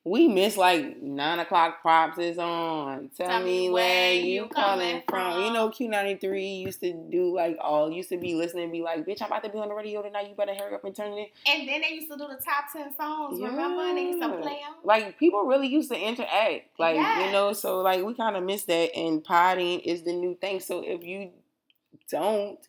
[0.07, 3.09] we miss like nine o'clock props is on.
[3.17, 5.41] Tell, me where you calling from.
[5.41, 9.03] You know, Q93 used to do like all used to be listening and be like,
[9.03, 10.29] bitch, I'm about to be on the radio tonight.
[10.29, 11.31] You better hurry up and turn it.
[11.47, 11.59] In.
[11.59, 13.81] And then they used to do the top 10 songs, remember?
[13.81, 14.75] And they used to play them.
[14.83, 16.79] Like people really used to interact.
[16.79, 20.35] Like, you know, so like we kind of miss that and potting is the new
[20.35, 20.59] thing.
[20.59, 21.31] So if you
[22.11, 22.59] don't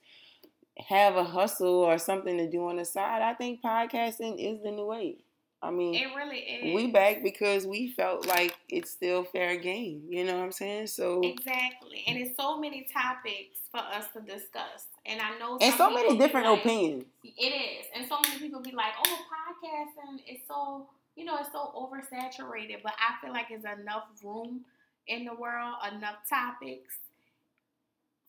[0.89, 4.71] have a hustle or something to do on the side, I think podcasting is the
[4.71, 5.19] new wave.
[5.63, 6.75] I mean, It really is.
[6.75, 10.03] we back because we felt like it's still fair game.
[10.09, 10.89] You know what I'm saying?
[10.89, 12.05] So Exactly.
[12.07, 14.87] And it's so many topics for us to discuss.
[15.07, 17.05] And I know and so many different like- opinions.
[17.25, 17.87] It is.
[17.95, 22.83] And so many people be like, oh, podcasting is so, you know, it's so oversaturated.
[22.83, 24.61] But I feel like there's enough room
[25.09, 26.95] in the world, enough topics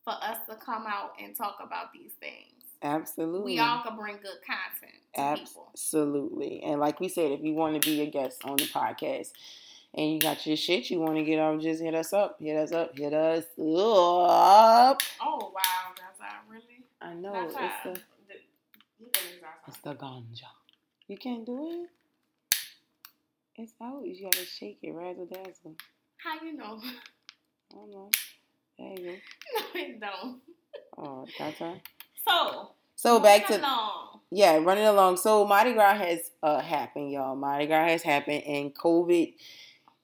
[0.04, 2.57] for us to come out and talk about these things.
[2.82, 3.54] Absolutely.
[3.54, 5.68] We all can bring good content to people.
[5.72, 6.62] Absolutely.
[6.64, 9.32] And like we said, if you want to be a guest on the podcast
[9.94, 12.38] and you got your shit you want to get on, just hit us up.
[12.40, 12.98] Hit us up.
[12.98, 15.02] Hit us up.
[15.22, 15.94] Oh, wow.
[15.98, 16.84] That's not really.
[17.02, 17.34] I know.
[17.34, 18.00] That's It's not- the, the-
[19.68, 20.44] it's the ganja.
[21.08, 21.90] You can't do it?
[23.56, 24.06] It's out.
[24.06, 25.76] You gotta shake it, razzle dazzle.
[26.18, 26.80] How you know?
[27.72, 28.10] I don't know.
[28.80, 29.12] There you go.
[29.12, 30.40] no, it don't.
[31.00, 31.82] Oh, that's her.
[32.28, 34.20] So, So back to along.
[34.32, 35.18] yeah, running along.
[35.18, 37.36] So Mardi Gras has uh, happened, y'all.
[37.36, 39.34] Mardi Gras has happened, and COVID,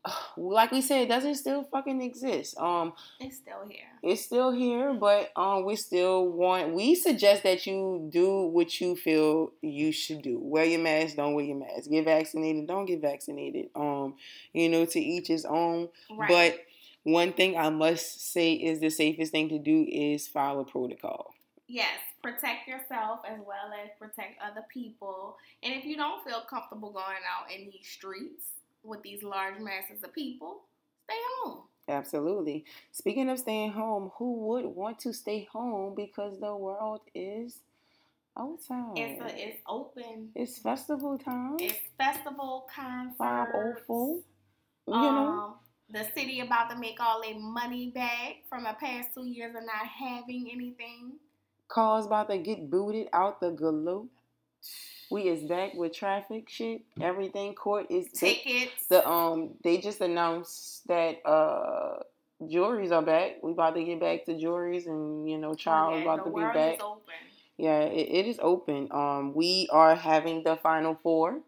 [0.37, 2.57] like we said, doesn't still fucking exist.
[2.57, 3.87] Um, It's still here.
[4.01, 6.73] it's still here, but um, we still want.
[6.73, 10.39] We suggest that you do what you feel you should do.
[10.41, 11.15] Wear your mask.
[11.15, 11.89] Don't wear your mask.
[11.89, 12.67] Get vaccinated.
[12.67, 13.69] Don't get vaccinated.
[13.75, 14.15] Um,
[14.53, 15.89] you know, to each his own.
[16.15, 16.29] Right.
[16.29, 16.59] But
[17.03, 21.33] one thing I must say is the safest thing to do is follow protocol.
[21.67, 25.37] yes, protect yourself as well as protect other people.
[25.61, 28.45] And if you don't feel comfortable going out in these streets
[28.83, 30.61] with these large masses of people,
[31.03, 31.63] stay home.
[31.87, 32.63] Absolutely.
[32.93, 37.59] Speaking of staying home, who would want to stay home because the world is
[38.37, 38.93] outside?
[38.95, 40.29] It's a, it's open.
[40.33, 41.57] It's festival time.
[41.59, 43.17] It's festival concerts.
[43.17, 44.19] Five oh four.
[44.87, 45.53] You know, Um,
[45.89, 49.63] the city about to make all their money back from the past two years of
[49.63, 51.13] not having anything.
[51.67, 54.07] Cars about to get booted out the galoo.
[55.11, 56.81] We is back with traffic shit.
[56.99, 58.87] Everything court is Tickets.
[58.87, 61.99] the um they just announced that uh
[62.49, 63.43] juries are back.
[63.43, 66.41] We about to get back to juries and you know trials Yeah, about to be
[66.41, 66.79] back.
[67.57, 68.87] Yeah, it, it is open.
[68.91, 71.41] Um, we are having the final four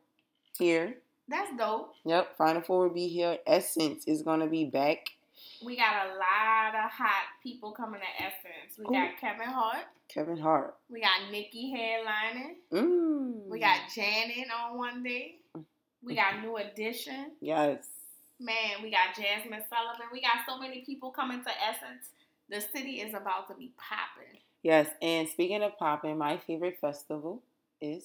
[0.60, 0.98] here.
[1.28, 1.96] That's dope.
[2.06, 3.40] Yep, final four will be here.
[3.48, 5.08] Essence is gonna be back.
[5.64, 8.78] We got a lot of hot people coming to Essence.
[8.78, 9.86] We got Kevin Hart.
[10.08, 10.76] Kevin Hart.
[10.90, 12.56] We got Nikki headlining.
[12.72, 13.48] Mm.
[13.48, 15.38] We got Janet on one day.
[16.04, 17.32] We got New Edition.
[17.42, 17.88] yes.
[18.38, 20.08] Man, we got Jazmine Sullivan.
[20.12, 22.10] We got so many people coming to Essence.
[22.50, 24.40] The city is about to be popping.
[24.62, 27.42] Yes, and speaking of popping, my favorite festival
[27.80, 28.04] is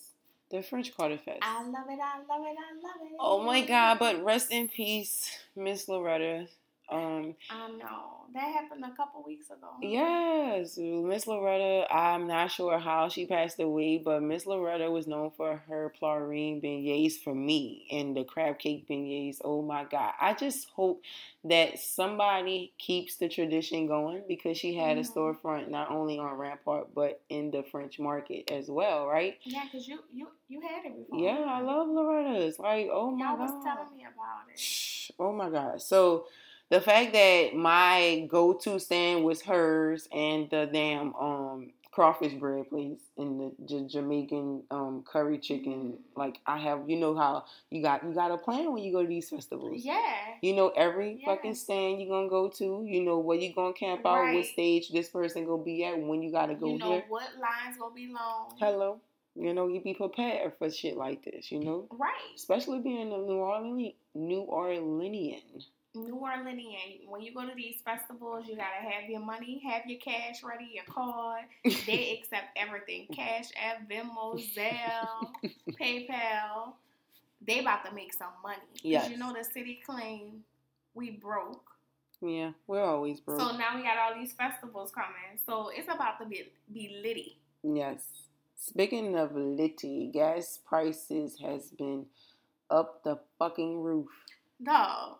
[0.50, 1.38] the French Quarter Fest.
[1.42, 1.98] I love it.
[2.00, 2.56] I love it.
[2.58, 3.16] I love it.
[3.18, 3.98] Oh my God!
[3.98, 6.46] But rest in peace, Miss Loretta.
[6.90, 9.68] Um, I know that happened a couple weeks ago.
[9.80, 11.86] Yes, Miss Loretta.
[11.94, 16.62] I'm not sure how she passed away, but Miss Loretta was known for her praline
[16.62, 19.38] beignets for me and the crab cake beignets.
[19.44, 20.12] Oh my God!
[20.20, 21.02] I just hope
[21.44, 25.12] that somebody keeps the tradition going because she had a Mhm.
[25.12, 29.38] storefront not only on Rampart but in the French Market as well, right?
[29.44, 31.18] Yeah, cause you you you had it before.
[31.20, 32.58] Yeah, I love Loretta's.
[32.58, 33.28] Like, oh my god.
[33.30, 33.54] Y'all God.
[33.54, 35.10] was telling me about it.
[35.18, 35.80] Oh my god.
[35.80, 36.26] So
[36.70, 43.00] the fact that my go-to stand was hers and the damn um crawfish bread place
[43.18, 48.04] and the J- Jamaican um curry chicken like I have you know how you got
[48.04, 49.84] you got a plan when you go to these festivals.
[49.84, 50.00] Yeah.
[50.40, 52.84] You know every fucking stand you're gonna go to.
[52.86, 56.22] You know where you gonna camp out, what stage this person gonna be at, when
[56.22, 57.04] you gotta go you know here.
[57.08, 58.54] what lines gonna be long.
[58.58, 59.00] Hello.
[59.36, 61.86] You know, you be prepared for shit like this, you know?
[61.92, 62.10] Right.
[62.34, 65.64] Especially being a New Orleans New Orleanian.
[65.94, 67.08] New Orleanian.
[67.08, 70.70] When you go to these festivals, you gotta have your money, have your cash ready,
[70.74, 71.44] your card.
[71.64, 75.30] They accept everything: Cash App, Venmo, Zelle,
[75.80, 76.74] PayPal.
[77.46, 78.58] They about to make some money.
[78.82, 79.10] Yes.
[79.10, 80.44] You know the city claim
[80.94, 81.64] we broke.
[82.22, 83.40] Yeah, we're always broke.
[83.40, 85.38] So now we got all these festivals coming.
[85.46, 87.38] So it's about to be be litty.
[87.62, 88.04] yes.
[88.62, 92.04] Speaking of litty, gas prices has been
[92.70, 94.10] up the fucking roof.
[94.62, 95.16] Dog.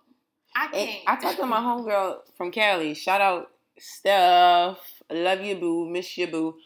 [0.61, 1.03] I can't.
[1.07, 2.93] I talked to my homegirl from Cali.
[2.93, 4.79] Shout out Steph.
[5.11, 5.89] Love you, boo.
[5.89, 6.57] Miss you, boo.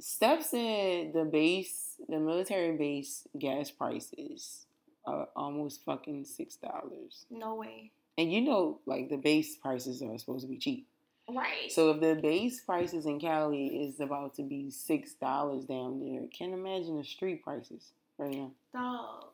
[0.00, 4.66] Steph said the base, the military base gas prices
[5.06, 7.26] are almost fucking six dollars.
[7.30, 7.92] No way.
[8.16, 10.88] And you know, like the base prices are supposed to be cheap.
[11.30, 11.70] Right.
[11.70, 16.26] So if the base prices in Cali is about to be six dollars down there,
[16.36, 18.50] can't imagine the street prices right now.
[18.74, 19.26] Dog,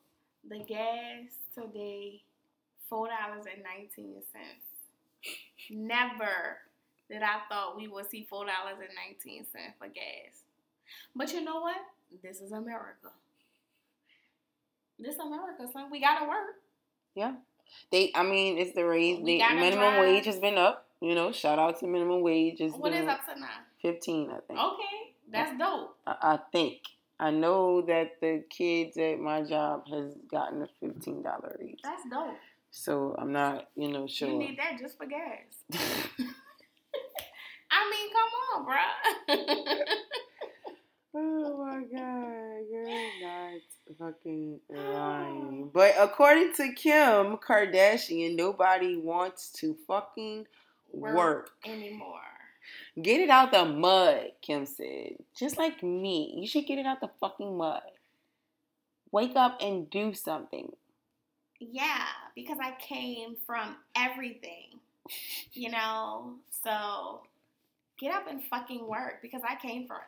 [0.46, 2.22] the gas today,
[2.94, 4.66] four dollars and nineteen cents.
[5.70, 6.58] Never
[7.10, 10.42] did I thought we would see four dollars and nineteen cents for gas.
[11.16, 11.76] But you know what?
[12.22, 13.10] This is America.
[14.98, 15.90] This America, son.
[15.90, 16.54] We gotta work.
[17.16, 17.32] Yeah.
[17.90, 20.00] They I mean it's the raise the minimum drive.
[20.00, 20.86] wage has been up.
[21.00, 22.60] You know, shout out to minimum wage.
[22.60, 23.48] It's What is up to now?
[23.82, 24.58] fifteen, I think.
[24.58, 25.96] Okay, that's dope.
[26.06, 26.78] I, I think.
[27.18, 31.78] I know that the kids at my job has gotten a fifteen dollar raise.
[31.82, 32.36] That's dope.
[32.76, 34.28] So I'm not, you know, sure.
[34.28, 35.54] You need that just for gas.
[37.70, 39.86] I mean, come on, bruh.
[41.16, 43.60] Oh my god, you're not
[43.96, 45.70] fucking lying.
[45.72, 50.48] But according to Kim Kardashian, nobody wants to fucking
[50.92, 51.50] work.
[51.64, 52.18] anymore.
[53.00, 55.12] Get it out the mud, Kim said.
[55.38, 56.34] Just like me.
[56.36, 57.82] You should get it out the fucking mud.
[59.12, 60.72] Wake up and do something.
[61.60, 64.80] Yeah, because I came from everything,
[65.52, 66.34] you know.
[66.62, 67.22] So
[67.98, 69.98] get up and fucking work because I came from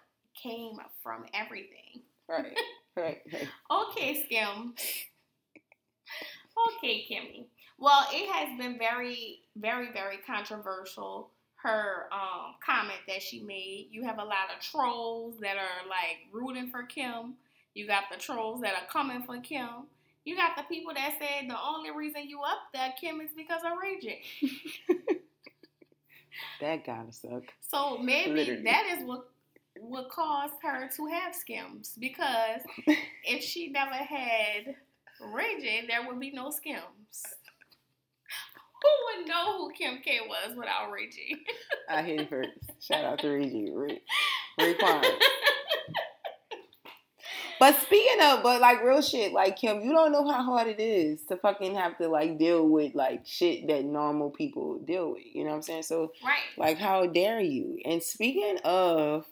[0.41, 2.03] came from everything.
[2.29, 2.57] Right,
[2.97, 3.49] right, right.
[3.71, 4.75] Okay, Skim.
[6.77, 7.47] Okay, Kimmy.
[7.79, 11.31] Well, it has been very, very, very controversial.
[11.57, 13.89] Her um, comment that she made.
[13.91, 17.35] You have a lot of trolls that are like rooting for Kim.
[17.75, 19.87] You got the trolls that are coming for Kim.
[20.27, 23.63] You got the people that said the only reason you up there, Kim, is because
[23.65, 24.23] of Ray J.
[26.61, 27.45] That gotta suck.
[27.61, 28.63] So maybe Literally.
[28.65, 29.29] that is what
[29.81, 32.61] what caused her to have skims because
[33.25, 34.75] if she never had
[35.33, 36.83] Ray J, there would be no skims.
[38.83, 41.37] Who would know who Kim K was without Ray J?
[41.89, 42.51] I hit it first.
[42.81, 43.71] Shout out to Reggie.
[43.73, 44.01] Ray,
[44.61, 45.05] Raekwon.
[47.59, 50.81] But speaking of, but like real shit, like Kim, you don't know how hard it
[50.81, 55.23] is to fucking have to like deal with like shit that normal people deal with.
[55.33, 55.83] You know what I'm saying?
[55.85, 56.39] So right.
[56.57, 57.79] like, how dare you?
[57.85, 59.27] And speaking of,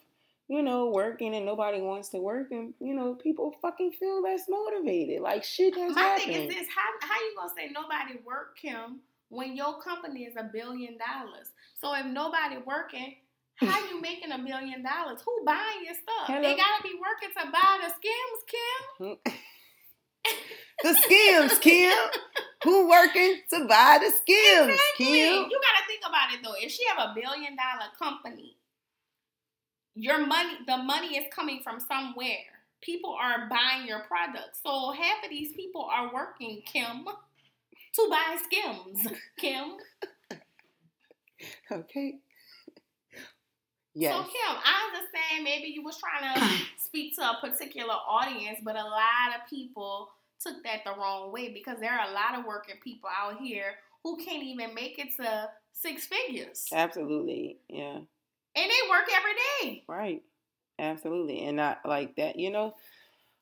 [0.49, 4.43] you know, working and nobody wants to work, and you know, people fucking feel less
[4.49, 5.21] motivated.
[5.21, 6.33] Like shit has My happened.
[6.33, 10.37] thing is this: how how you gonna say nobody work Kim when your company is
[10.37, 11.49] a billion dollars?
[11.81, 13.17] So if nobody working.
[13.69, 15.21] How you making a million dollars?
[15.25, 16.27] Who buying your stuff?
[16.27, 16.43] Hello?
[16.43, 19.17] They gotta be working to buy the skims, Kim.
[20.83, 21.93] the skims, Kim.
[22.65, 25.07] Who working to buy the skims, Exactly.
[25.07, 25.35] Kim?
[25.51, 26.55] You gotta think about it though.
[26.59, 28.57] If she have a billion dollar company,
[29.95, 32.45] your money, the money is coming from somewhere.
[32.81, 34.57] People are buying your product.
[34.63, 37.05] So half of these people are working, Kim,
[37.95, 39.07] to buy skims.
[39.39, 39.77] Kim.
[41.71, 42.15] Okay.
[43.97, 48.77] So Kim, I understand maybe you was trying to speak to a particular audience, but
[48.77, 52.45] a lot of people took that the wrong way because there are a lot of
[52.45, 56.69] working people out here who can't even make it to six figures.
[56.73, 57.59] Absolutely.
[57.69, 57.99] Yeah.
[58.57, 59.33] And they work every
[59.63, 59.85] day.
[59.89, 60.23] Right.
[60.79, 61.45] Absolutely.
[61.45, 62.75] And not like that, you know.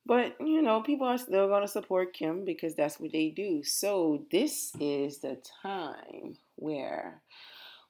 [0.05, 3.63] But, you know, people are still going to support Kim because that's what they do.
[3.63, 7.23] So, this is the time where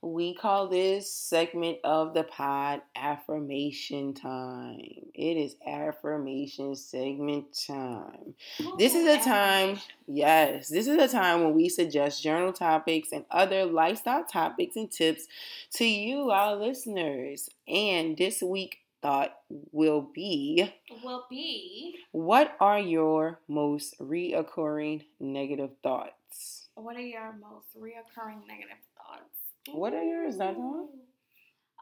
[0.02, 4.80] we call this segment of the pod affirmation time.
[5.14, 8.34] It is affirmation segment time.
[8.78, 13.24] This is a time, yes, this is a time when we suggest journal topics and
[13.30, 15.28] other lifestyle topics and tips
[15.74, 17.48] to you, our listeners.
[17.68, 19.36] And this week thought
[19.72, 20.72] will be
[21.02, 26.68] will be what are your most reoccurring negative thoughts?
[26.74, 29.41] What are your most reoccurring negative thoughts?
[29.70, 30.86] What are yours, Donna?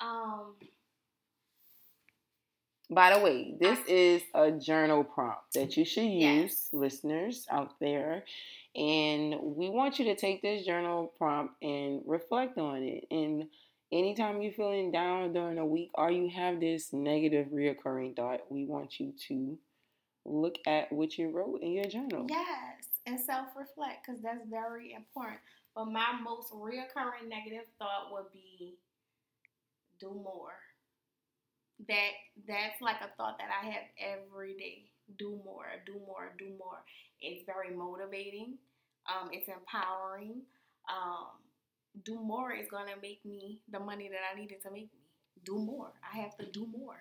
[0.01, 0.55] Um.
[2.93, 8.25] By the way, this is a journal prompt that you should use, listeners out there.
[8.75, 13.07] And we want you to take this journal prompt and reflect on it.
[13.13, 13.47] And
[13.93, 18.65] anytime you're feeling down during a week or you have this negative reoccurring thought, we
[18.65, 19.57] want you to
[20.25, 22.27] look at what you wrote in your journal.
[22.29, 25.41] Yes, and self reflect because that's very important.
[25.75, 28.79] But my most reoccurring negative thought would be
[30.01, 30.55] do more.
[31.89, 32.11] That
[32.47, 34.91] that's like a thought that I have every day.
[35.19, 36.79] Do more, do more, do more.
[37.21, 38.59] It's very motivating.
[39.09, 40.43] Um, it's empowering.
[40.89, 41.29] Um,
[42.05, 45.01] do more is gonna make me the money that I needed to make me.
[45.45, 45.93] Do more.
[46.03, 46.99] I have to do more.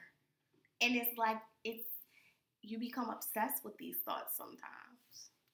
[0.82, 1.84] And it's like it's
[2.62, 4.89] you become obsessed with these thoughts sometimes.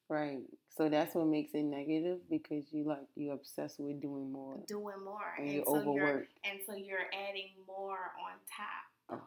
[0.08, 0.38] Right.
[0.76, 5.02] So that's what makes it negative because you like you obsessed with doing more doing
[5.04, 9.22] more and you're so you're and so you're adding more on top Oh.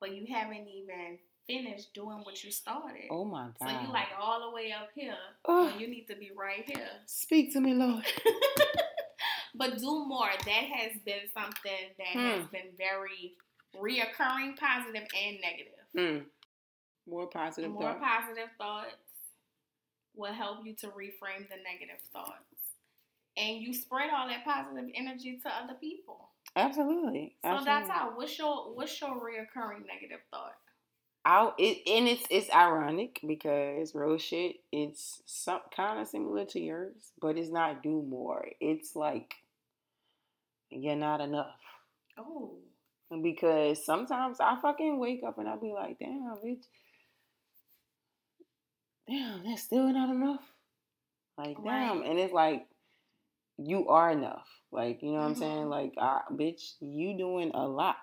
[0.00, 3.70] but you haven't even finished doing what you started Oh my god.
[3.70, 5.14] so you like all the way up here
[5.44, 5.70] Oh.
[5.78, 8.04] you need to be right here Speak to me, Lord.
[9.54, 12.46] but do more that has been something that has Hmm.
[12.52, 13.34] been very
[13.78, 16.24] reoccurring positive and negative Mm.
[17.08, 18.00] More positive more thought.
[18.02, 18.96] positive thoughts
[20.16, 22.32] will help you to reframe the negative thoughts
[23.36, 27.34] and you spread all that positive energy to other people Absolutely.
[27.44, 27.66] So Absolutely.
[27.66, 28.12] that's how.
[28.14, 30.56] What's your what's your reoccurring negative thought?
[31.26, 36.60] Out it and it's it's ironic because real shit it's some kind of similar to
[36.60, 38.46] yours, but it's not do more.
[38.60, 39.34] It's like
[40.70, 41.60] you're not enough.
[42.18, 42.56] Oh,
[43.22, 46.64] Because sometimes I fucking wake up and I'll be like, damn, bitch.
[49.08, 50.42] Damn, that's still not enough.
[51.38, 51.64] Like, damn.
[52.00, 52.10] Right.
[52.10, 52.66] And it's like,
[53.58, 54.46] you are enough.
[54.72, 55.68] Like, you know what I'm saying?
[55.68, 57.96] Like, ah, bitch, you doing a lot.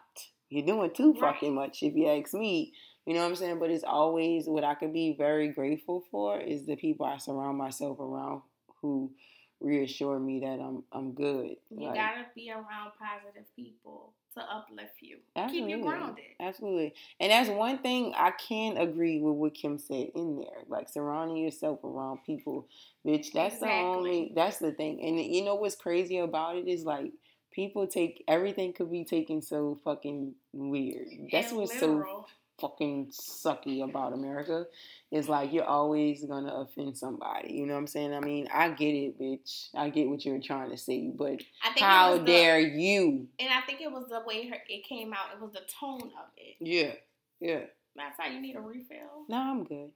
[0.49, 1.33] You're doing too Right.
[1.33, 2.73] fucking much if you ask me.
[3.05, 3.59] You know what I'm saying?
[3.59, 7.57] But it's always what I could be very grateful for is the people I surround
[7.57, 8.43] myself around
[8.81, 9.11] who
[9.59, 11.55] reassure me that I'm I'm good.
[11.69, 15.17] you Like, gotta be around positive people to uplift you,
[15.49, 16.25] keep you grounded.
[16.39, 16.93] Absolutely.
[17.19, 20.63] And that's one thing I can agree with what Kim said in there.
[20.67, 22.67] Like surrounding yourself around people,
[23.05, 23.31] bitch.
[23.33, 25.01] That's the only that's the thing.
[25.03, 27.11] And you know what's crazy about it is like
[27.51, 31.07] people take everything could be taken so fucking weird.
[31.31, 32.27] That's And what's so literal.
[32.59, 34.65] Fucking sucky about America.
[35.11, 37.53] Is like you're always gonna offend somebody.
[37.53, 38.13] You know what I'm saying?
[38.15, 39.69] I mean, I get it, bitch.
[39.75, 43.27] I get what you're trying to say, but I think how the- dare you?
[43.39, 45.27] and I think it was the way her, it came out.
[45.35, 46.55] It was the tone of it.
[46.59, 46.93] Yeah.
[47.39, 47.65] Yeah.
[47.95, 49.25] That's how you need a refill.
[49.29, 49.91] No, I'm good.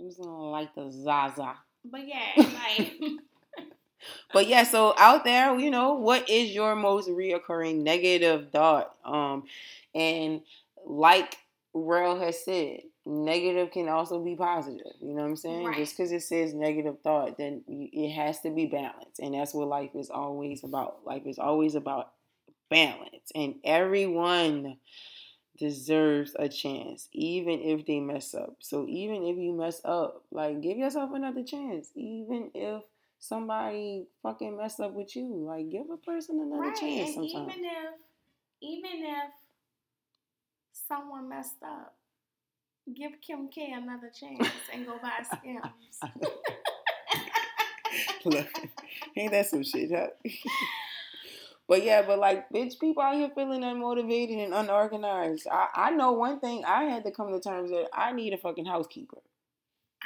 [0.00, 1.56] I'm just gonna like the Zaza.
[1.84, 2.98] But yeah, like
[4.32, 8.94] But yeah, so out there, you know, what is your most reoccurring negative thought?
[9.04, 9.44] Um,
[9.94, 10.42] and
[10.84, 11.36] like
[11.84, 14.92] Rel has said, negative can also be positive.
[15.00, 15.66] You know what I'm saying?
[15.66, 15.76] Right.
[15.76, 19.68] Just because it says negative thought, then it has to be balanced, and that's what
[19.68, 21.04] life is always about.
[21.04, 22.12] Life is always about
[22.70, 24.78] balance, and everyone
[25.58, 28.56] deserves a chance, even if they mess up.
[28.60, 31.90] So even if you mess up, like give yourself another chance.
[31.94, 32.82] Even if
[33.18, 37.54] somebody fucking mess up with you, like give a person another right, chance and sometimes.
[37.54, 37.94] even if
[38.60, 39.30] even if
[40.88, 41.94] someone messed up,
[42.94, 46.00] give Kim K another chance and go buy Skims.
[48.24, 48.48] Look,
[49.16, 50.08] ain't that some shit, huh?
[51.68, 55.46] but yeah, but like, bitch, people out here feeling unmotivated and unorganized.
[55.50, 56.64] I, I know one thing.
[56.64, 59.18] I had to come to terms that I need a fucking housekeeper.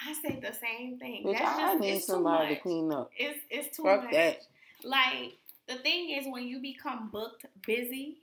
[0.07, 1.25] I said the same thing.
[1.25, 3.11] Bitch, That's I just need somebody to clean up.
[3.17, 4.13] It's it's too Fuck much.
[4.13, 4.39] that.
[4.83, 5.37] Like
[5.69, 8.19] the thing is, when you become booked, busy,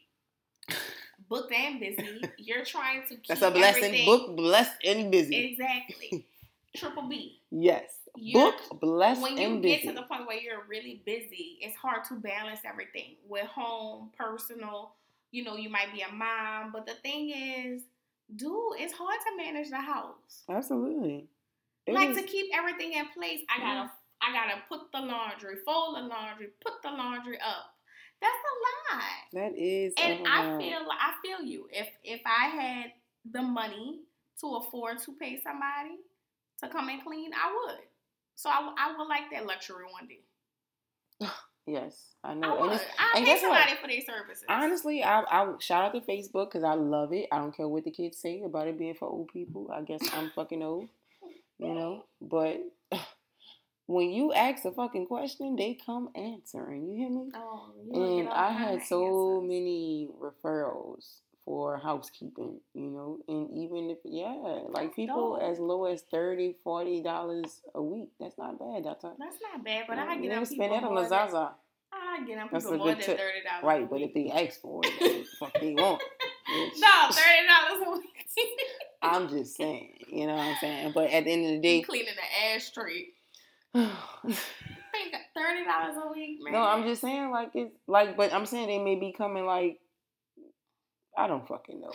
[1.30, 3.84] booked and busy, you're trying to keep That's a blessing.
[3.86, 5.36] everything- Book blessed and busy.
[5.52, 6.26] Exactly.
[6.76, 7.40] Triple B.
[7.50, 7.90] Yes.
[8.16, 9.88] you're, book blessed when you get busy.
[9.88, 14.94] to the point where you're really busy, it's hard to balance everything with home, personal.
[15.32, 17.82] You know, you might be a mom, but the thing is,
[18.36, 20.44] dude, it's hard to manage the house.
[20.50, 21.28] Absolutely.
[21.86, 23.40] It like is- to keep everything in place.
[23.50, 23.92] I gotta,
[24.22, 27.74] I gotta put the laundry, fold the laundry, put the laundry up.
[28.22, 28.56] That's a
[28.96, 29.04] lot.
[29.34, 31.68] that is And a I feel I feel you.
[31.72, 32.86] If if I had
[33.32, 34.02] the money
[34.42, 35.98] to afford to pay somebody
[36.64, 37.80] to come and clean, I would.
[38.36, 40.22] So I, I would like that luxury one day.
[41.70, 42.52] Yes, I I know.
[42.54, 42.72] And would.
[42.76, 43.58] it's- I and pay guess what?
[43.60, 44.46] somebody for their services.
[44.48, 47.28] Honestly, I I shout out to Facebook because I love it.
[47.30, 49.70] I don't care what the kids say about it being for old people.
[49.74, 50.88] I guess I'm fucking old,
[51.60, 52.06] you know.
[52.22, 52.62] But
[53.88, 56.88] when you ask a fucking question, they come answering.
[56.88, 57.32] You hear me?
[57.34, 59.50] Oh, you And I had so answers.
[59.50, 64.34] many referrals for housekeeping, you know, and even if yeah,
[64.68, 68.10] like people as low as 30 40 dollars a week.
[68.20, 68.84] That's not bad.
[68.84, 71.52] That's a, That's not bad, but I get them spend that on than, Zaza.
[71.94, 73.64] I get them That's people more than thirty dollars.
[73.64, 76.02] Right, but if they ask for it, fuck they want.
[76.78, 78.26] no thirty dollars a week.
[79.02, 80.92] I'm just saying, you know what I'm saying?
[80.94, 83.06] But at the end of the You day, cleaning the ashtray.
[85.36, 86.54] thirty dollars a week, man.
[86.54, 89.80] No, I'm just saying, like, it's like, but I'm saying they may be coming, like,
[91.18, 91.94] I don't fucking know.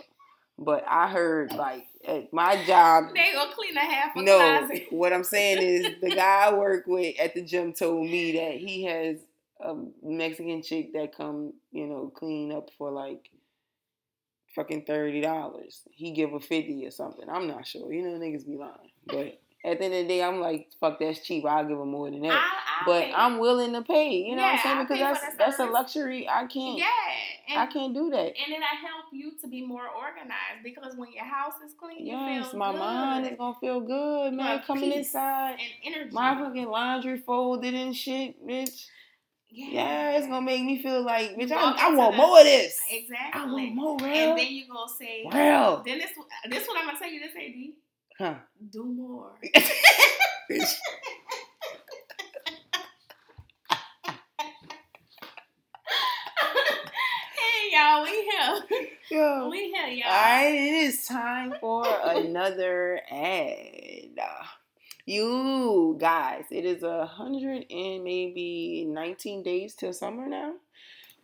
[0.58, 4.86] But I heard, like, at my job, They gonna clean a half a no, closet.
[4.90, 8.52] what I'm saying is the guy I work with at the gym told me that
[8.58, 9.16] he has
[9.60, 13.30] a Mexican chick that come, you know, clean up for like
[14.54, 15.80] fucking thirty dollars.
[15.90, 17.28] He give her fifty or something.
[17.28, 17.92] I'm not sure.
[17.92, 18.92] You know, niggas be lying.
[19.06, 21.44] But at the end of the day, I'm like, fuck, that's cheap.
[21.44, 22.32] I'll give her more than that.
[22.32, 23.12] I, I but pay.
[23.14, 24.10] I'm willing to pay.
[24.16, 24.78] You know what I'm saying?
[24.82, 26.28] Because that's that's a luxury.
[26.28, 26.78] I can't.
[26.78, 26.86] yeah,
[27.48, 28.18] and, I can't do that.
[28.18, 32.16] and it'll help you to be more organized because when your house is clean, you
[32.16, 32.78] Yes, my good.
[32.80, 34.56] mind is gonna feel good, man.
[34.56, 36.10] Your Coming inside, and energy.
[36.12, 38.86] my fucking laundry folded and shit, bitch.
[39.54, 42.80] Yeah, it's gonna make me feel like, bitch, I, I want the- more of this.
[42.90, 43.40] exactly.
[43.40, 44.30] I want more, real.
[44.30, 46.10] And then you gonna say, well, then this
[46.48, 47.74] this what I'm gonna tell you this AD.
[48.18, 48.34] Huh.
[48.70, 49.32] Do more.
[57.36, 58.88] Hey y'all, we here.
[59.10, 59.48] Yo.
[59.50, 60.10] We here, y'all.
[60.10, 64.18] Alright, it is time for another ad.
[65.06, 70.54] You guys, it is a hundred and maybe nineteen days till summer now.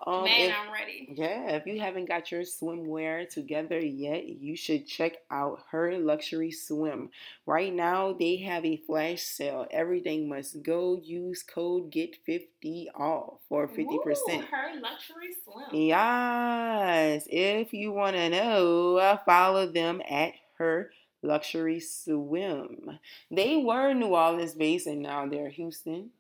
[0.07, 1.13] Um, Man, if- I'm ready.
[1.13, 6.53] Yeah, if you haven't got your swimwear together yet, you should check out Her Luxury
[6.53, 7.11] Swim.
[7.47, 9.67] Right now, they have a flash sale.
[9.73, 11.01] Everything must go.
[11.03, 13.79] Use code GET50 off for 50%.
[13.89, 15.67] Ooh, her luxury swim.
[15.73, 20.93] Yes, if you want to know, uh, follow them at Her
[21.23, 22.99] Luxury Swim.
[23.31, 26.11] They were New Orleans based and now they're Houston.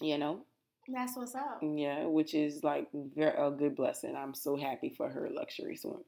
[0.00, 0.40] You know,
[0.88, 1.60] That's what's up.
[1.62, 4.14] yeah, which is like very, a good blessing.
[4.16, 6.04] I'm so happy for her luxury swim.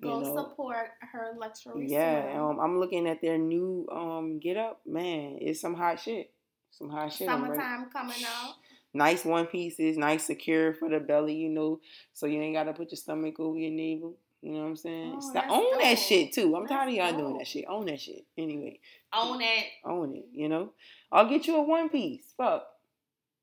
[0.00, 0.36] Go know.
[0.36, 2.40] support her luxury Yeah, swim.
[2.42, 4.80] um, I'm looking at their new um get up.
[4.86, 6.32] Man, it's some hot shit.
[6.70, 7.28] Some hot shit.
[7.28, 7.40] I'm.
[7.42, 8.54] Summertime coming out.
[8.94, 11.80] Nice one pieces, nice secure for the belly, you know,
[12.12, 14.18] so you ain't gotta put your stomach over your navel.
[14.42, 15.14] You know what I'm saying?
[15.16, 16.54] Oh, Stop, that's own that shit too.
[16.54, 17.64] I'm tired of y'all doing that shit.
[17.70, 18.26] Own that shit.
[18.36, 18.80] Anyway,
[19.14, 19.64] Own it.
[19.86, 20.26] own it.
[20.34, 20.74] You know,
[21.10, 22.34] I'll get you a one piece.
[22.36, 22.66] Fuck,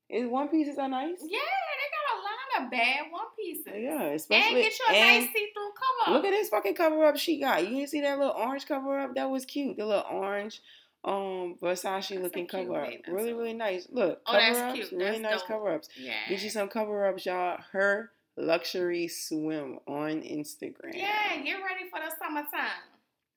[0.09, 1.17] is one pieces are nice?
[1.21, 2.19] Yeah, they got a
[2.61, 3.65] lot of bad one pieces.
[3.75, 5.71] Yeah, especially And get you a nice see-through
[6.05, 6.17] cover.
[6.17, 7.63] Look at this fucking cover up she got.
[7.67, 9.15] You didn't see that little orange cover up?
[9.15, 9.77] That was cute.
[9.77, 10.61] The little orange
[11.05, 12.87] um Versace a looking cover up.
[12.89, 13.03] baby.
[13.07, 13.87] Really, really nice.
[13.89, 14.91] Look, Oh, cover that's ups, cute.
[14.91, 15.47] really That's nice dope.
[15.47, 15.87] cover ups.
[15.97, 16.13] Yeah.
[16.27, 17.57] Get you some cover ups, y'all.
[17.71, 20.93] Her luxury swim on Instagram.
[20.95, 22.81] Yeah, get ready for the summertime.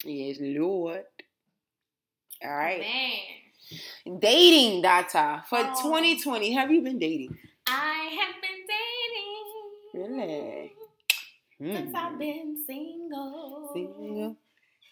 [0.04, 1.04] Yes, Lord.
[2.44, 2.80] All right.
[2.80, 3.18] Man.
[4.18, 5.82] Dating data for Oh.
[5.82, 6.52] 2020.
[6.52, 7.38] Have you been dating?
[7.66, 10.18] I have been dating.
[10.18, 10.72] Really?
[11.58, 11.96] Since Hmm.
[11.96, 13.70] I've been single.
[13.72, 14.36] Single.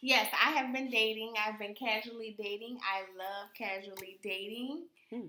[0.02, 1.34] Yes, I have been dating.
[1.38, 2.78] I've been casually dating.
[2.82, 4.84] I love casually dating.
[5.10, 5.28] Hmm.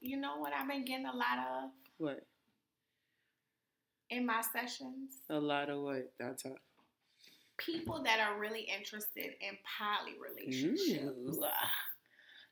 [0.00, 2.22] You know what I've been getting a lot of What?
[4.10, 5.16] in my sessions?
[5.30, 6.54] A lot of what data?
[7.58, 11.36] People that are really interested in poly relationships.
[11.36, 11.44] Ooh.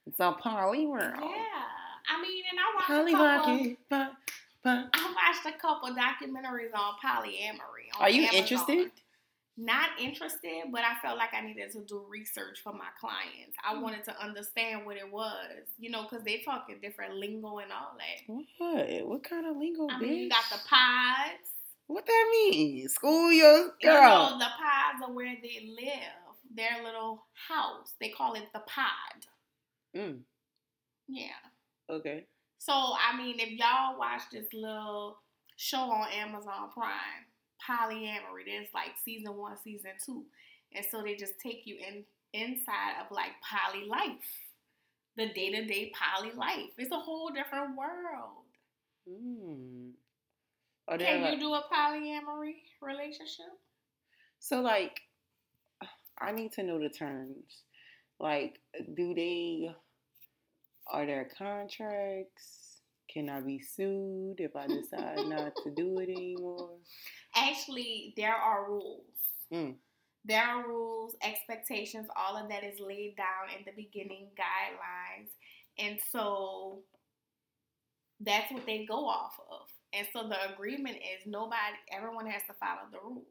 [0.06, 1.14] It's a poly world.
[1.18, 1.64] Yeah.
[2.08, 3.76] I mean, and I watched Polly a couple.
[3.88, 4.12] Pa,
[4.62, 4.88] pa.
[4.92, 7.88] I watched a couple documentaries on polyamory.
[7.96, 8.40] On Are you Amazon.
[8.40, 8.90] interested?
[9.56, 13.56] Not interested, but I felt like I needed to do research for my clients.
[13.64, 13.82] I mm.
[13.82, 17.96] wanted to understand what it was, you know, because they talking different lingo and all
[17.96, 18.44] that.
[18.58, 19.06] What?
[19.06, 20.00] What kind of lingo, I bitch?
[20.00, 21.53] mean, you got the pods.
[21.86, 22.88] What that mean?
[22.88, 23.72] School your girl.
[23.82, 27.94] You know, the pods are where they live, their little house.
[28.00, 29.26] They call it the pod.
[29.96, 30.20] Mm.
[31.08, 31.28] Yeah.
[31.90, 32.26] Okay.
[32.58, 35.18] So I mean, if y'all watch this little
[35.56, 37.26] show on Amazon Prime,
[37.68, 40.24] polyamory, there's like season one, season two,
[40.72, 44.08] and so they just take you in inside of like poly life,
[45.16, 46.70] the day to day poly life.
[46.78, 48.44] It's a whole different world.
[49.08, 49.92] Mm.
[50.88, 53.46] Can like- you do a polyamory relationship?
[54.38, 55.00] So like,
[56.20, 57.62] I need to know the terms.
[58.20, 58.60] Like,
[58.94, 59.74] do they?
[60.92, 62.80] Are there contracts?
[63.12, 66.70] Can I be sued if I decide not to do it anymore?
[67.34, 69.04] Actually, there are rules.
[69.52, 69.76] Mm.
[70.24, 75.28] There are rules, expectations, all of that is laid down in the beginning guidelines.
[75.78, 76.80] And so
[78.20, 79.68] that's what they go off of.
[79.96, 83.24] And so the agreement is nobody, everyone has to follow the rules.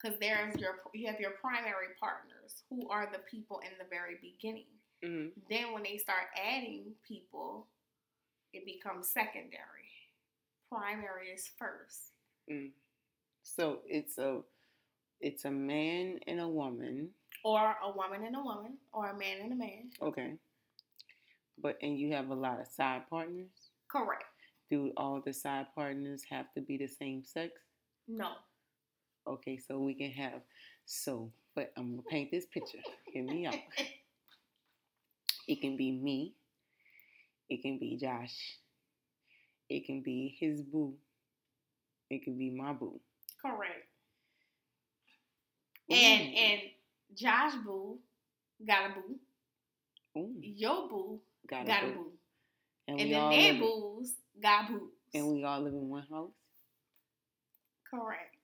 [0.00, 4.16] Because there's your, you have your primary partners who are the people in the very
[4.20, 4.66] beginning.
[5.02, 7.66] hmm Then when they start adding people,
[8.52, 9.92] it becomes secondary.
[10.68, 12.12] Primary is first.
[12.50, 12.70] Mm.
[13.42, 14.40] So it's a,
[15.20, 17.10] it's a man and a woman.
[17.44, 19.90] Or a woman and a woman, or a man and a man.
[20.02, 20.34] Okay.
[21.62, 23.48] But and you have a lot of side partners.
[23.88, 24.24] Correct.
[24.70, 27.52] Do all the side partners have to be the same sex?
[28.08, 28.30] No.
[29.26, 30.42] Okay, so we can have
[30.86, 32.78] so, but I'm gonna paint this picture.
[33.12, 33.54] Hear me out.
[35.48, 36.34] It can be me.
[37.48, 38.36] It can be Josh.
[39.68, 40.94] It can be his boo.
[42.10, 43.00] It can be my boo.
[43.42, 43.86] Correct.
[45.90, 46.36] And Ooh.
[46.36, 46.60] and
[47.14, 47.98] Josh Boo
[48.66, 49.18] got a boo.
[50.18, 51.94] Ooh, Your boo got, got a a boo.
[51.94, 52.12] boo.
[52.88, 54.12] And, And then all their boos
[54.42, 54.90] got boos.
[55.14, 56.30] and we all live in one house.
[57.90, 58.36] Correct.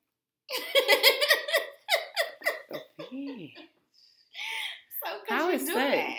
[3.01, 3.55] Okay.
[5.03, 5.97] so How you is do sex?
[5.97, 6.15] that?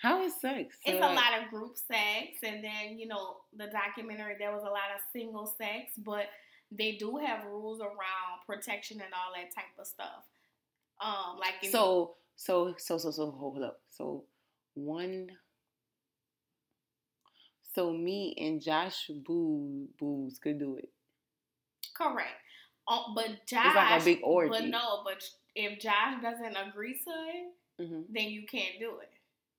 [0.00, 0.76] How is sex?
[0.86, 4.62] So, It's a lot of group sex, and then you know the documentary there was
[4.62, 6.26] a lot of single sex, but
[6.70, 10.24] they do have rules around protection and all that type of stuff.
[11.00, 13.80] Um, like So so so so so hold up.
[13.90, 14.24] So
[14.74, 15.28] one
[17.78, 20.90] so me and Josh Boo Boos could do it.
[21.96, 22.34] correct,
[22.88, 24.50] uh, but Josh, It's like a big orgy.
[24.50, 25.22] but no, but
[25.54, 29.12] if Josh doesn't agree to it, hmm then you can't do it.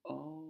[0.09, 0.43] Oh.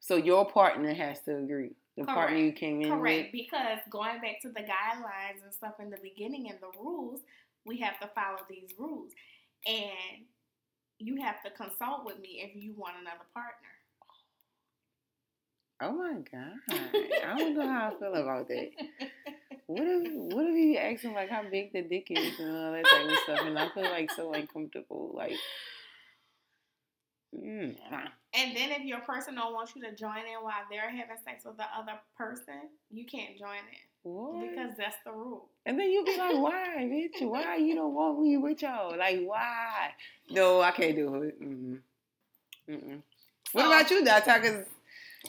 [0.00, 1.72] So your partner has to agree.
[1.96, 2.58] The partner you Correct.
[2.58, 2.98] came in with.
[3.00, 7.20] Correct, because going back to the guidelines and stuff in the beginning and the rules,
[7.64, 9.12] we have to follow these rules,
[9.66, 10.26] and
[10.98, 13.75] you have to consult with me if you want another partner.
[15.80, 16.80] Oh my god.
[17.24, 18.70] I don't know how I feel about that.
[19.68, 22.84] What if what if you asking like how big the dick is and all that
[22.84, 25.10] type of stuff and I feel like so uncomfortable.
[25.12, 25.32] Like
[27.36, 27.74] mm.
[28.32, 31.44] And then if your person don't want you to join in while they're having sex
[31.44, 34.48] with the other person, you can't join in what?
[34.48, 35.48] because that's the rule.
[35.64, 37.28] And then you be like, why, bitch?
[37.28, 38.96] Why you don't want me with y'all?
[38.96, 39.90] Like, why?
[40.30, 41.40] No, I can't do it.
[41.42, 43.02] Mm-mm.
[43.52, 44.64] What about you, Data?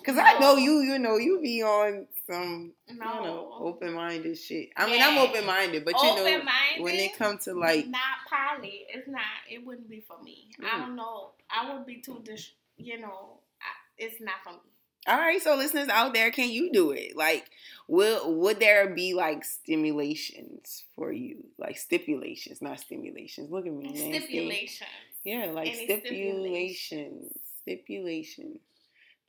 [0.05, 0.81] Cause, cause I know you.
[0.81, 2.93] You know, you be on some, No.
[3.15, 4.69] you know, open-minded shit.
[4.75, 8.85] I mean, I'm open-minded, but you know, Open-minded, when it comes to like, not poly,
[8.89, 9.21] it's not.
[9.49, 10.49] It wouldn't be for me.
[10.61, 10.79] I Mm.
[10.85, 11.31] don't know.
[11.49, 12.51] I would be too dis.
[12.77, 14.59] You know, I, it's not for me.
[15.07, 17.15] all right, so listeners out there, can you do it?
[17.15, 17.49] Like,
[17.87, 21.45] will would there be like stimulations for you?
[21.57, 23.49] Like stipulations, not stimulations.
[23.49, 23.95] Look at me.
[23.97, 24.89] Stipulations.
[25.23, 27.33] Yeah, like stipulations.
[27.61, 28.59] Stipulation.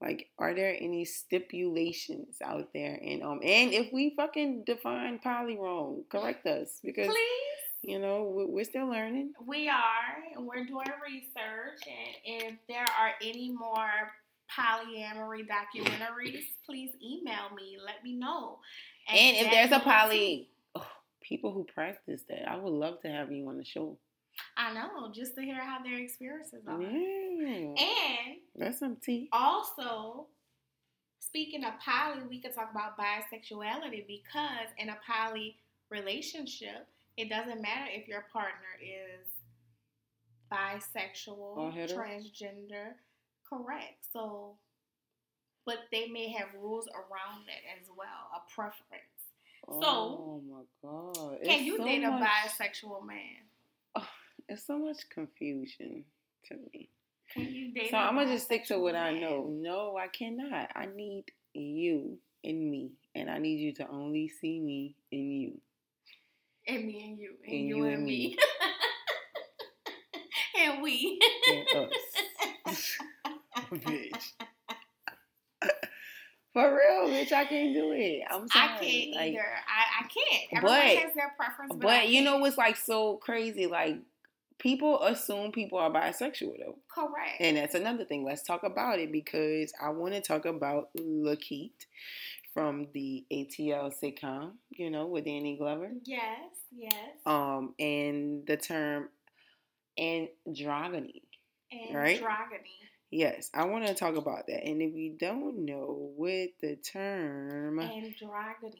[0.00, 3.00] Like, are there any stipulations out there?
[3.04, 7.58] And um, and if we fucking define poly wrong, correct us because Please.
[7.82, 9.32] you know we're, still learning.
[9.44, 11.82] We are, and we're doing research.
[12.26, 14.12] And if there are any more
[14.56, 17.76] polyamory documentaries, please email me.
[17.84, 18.60] Let me know.
[19.08, 20.86] And if there's a poly, oh,
[21.20, 23.98] people who practice that, I would love to have you on the show.
[24.56, 26.80] I know, just to hear how their experiences are.
[26.80, 26.88] Yeah,
[27.78, 29.28] And that's some tea.
[29.32, 30.26] also,
[31.20, 35.56] speaking of poly, we could talk about bisexuality because in a poly
[35.90, 36.86] relationship,
[37.16, 39.28] it doesn't matter if your partner is
[40.52, 42.92] bisexual, transgender,
[43.48, 44.04] correct.
[44.12, 44.56] So,
[45.66, 49.02] but they may have rules around it as well, a preference.
[49.68, 53.44] So, oh my god, Can It's you so date a much- bisexual man?
[54.48, 56.04] It's so much confusion
[56.46, 56.88] to me.
[57.32, 57.90] Can you date?
[57.90, 59.46] So I'm gonna just stick to what I know.
[59.50, 60.70] No, I cannot.
[60.74, 65.60] I need you in me, and I need you to only see me in you.
[66.66, 67.34] And me and you.
[67.44, 68.10] And, And you, you and and me.
[68.28, 68.38] me.
[70.62, 71.20] and we.
[71.48, 71.90] And
[72.66, 72.96] us.
[73.72, 74.32] Bitch.
[76.54, 78.22] For real, bitch, I can't do it.
[78.28, 78.64] I'm sorry.
[78.64, 79.44] I can't like, either.
[79.68, 80.62] I, I can't.
[80.64, 83.66] But- has their preference, but, But, you know what's like so crazy?
[83.66, 83.98] Like
[84.58, 86.78] people assume people are bisexual though.
[86.92, 87.40] correct.
[87.40, 88.24] And that's another thing.
[88.24, 91.70] Let's talk about it because I want to talk about Lakeith
[92.54, 95.90] from the ATL sitcom, you know, with Danny Glover.
[96.04, 96.92] yes, yes.
[97.24, 99.08] Um, and the term
[99.98, 101.22] androgyny.
[101.70, 102.20] and right?
[103.10, 104.64] Yes, I want to talk about that.
[104.66, 108.74] And if you don't know what the term Androgyny.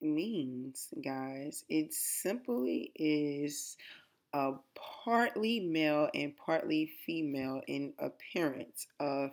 [0.00, 3.76] means, guys, it simply is
[4.32, 4.52] a
[5.04, 9.32] partly male and partly female in appearance of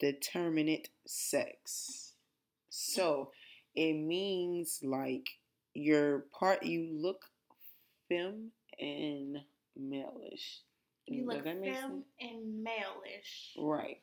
[0.00, 2.14] indeterminate sex.
[2.70, 3.32] So
[3.74, 5.28] it means like
[5.74, 7.26] you're part, you look
[8.08, 9.38] femme and
[9.78, 10.60] maleish.
[11.06, 12.04] You Does look femme sense?
[12.20, 13.56] and maleish.
[13.58, 14.00] Right.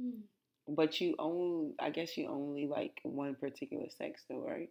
[0.00, 0.20] Hmm.
[0.68, 4.70] But you only, I guess you only like one particular sex, though, right?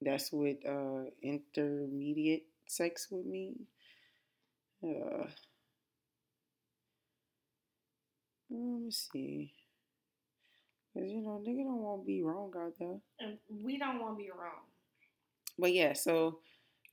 [0.00, 3.54] That's what uh, intermediate sex with me.
[4.82, 5.26] Uh,
[8.50, 9.52] let me see.
[10.94, 12.98] Cause you know, nigga don't want to be wrong out there.
[13.20, 14.64] And we don't want to be wrong.
[15.58, 16.38] But yeah, so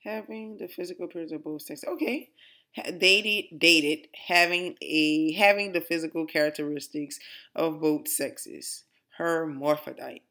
[0.03, 1.89] having the physical appearance of both sexes.
[1.89, 2.29] Okay.
[2.75, 7.19] Ha- Dated, dated, having a having the physical characteristics
[7.55, 8.83] of both sexes.
[9.17, 10.23] Hermaphrodite.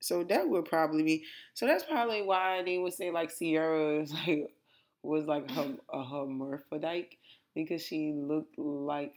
[0.00, 1.24] So that would probably be.
[1.54, 4.50] So that's probably why they would say like Ciara is like
[5.06, 7.16] was like a, a hermaphrodite
[7.54, 9.14] because she looked like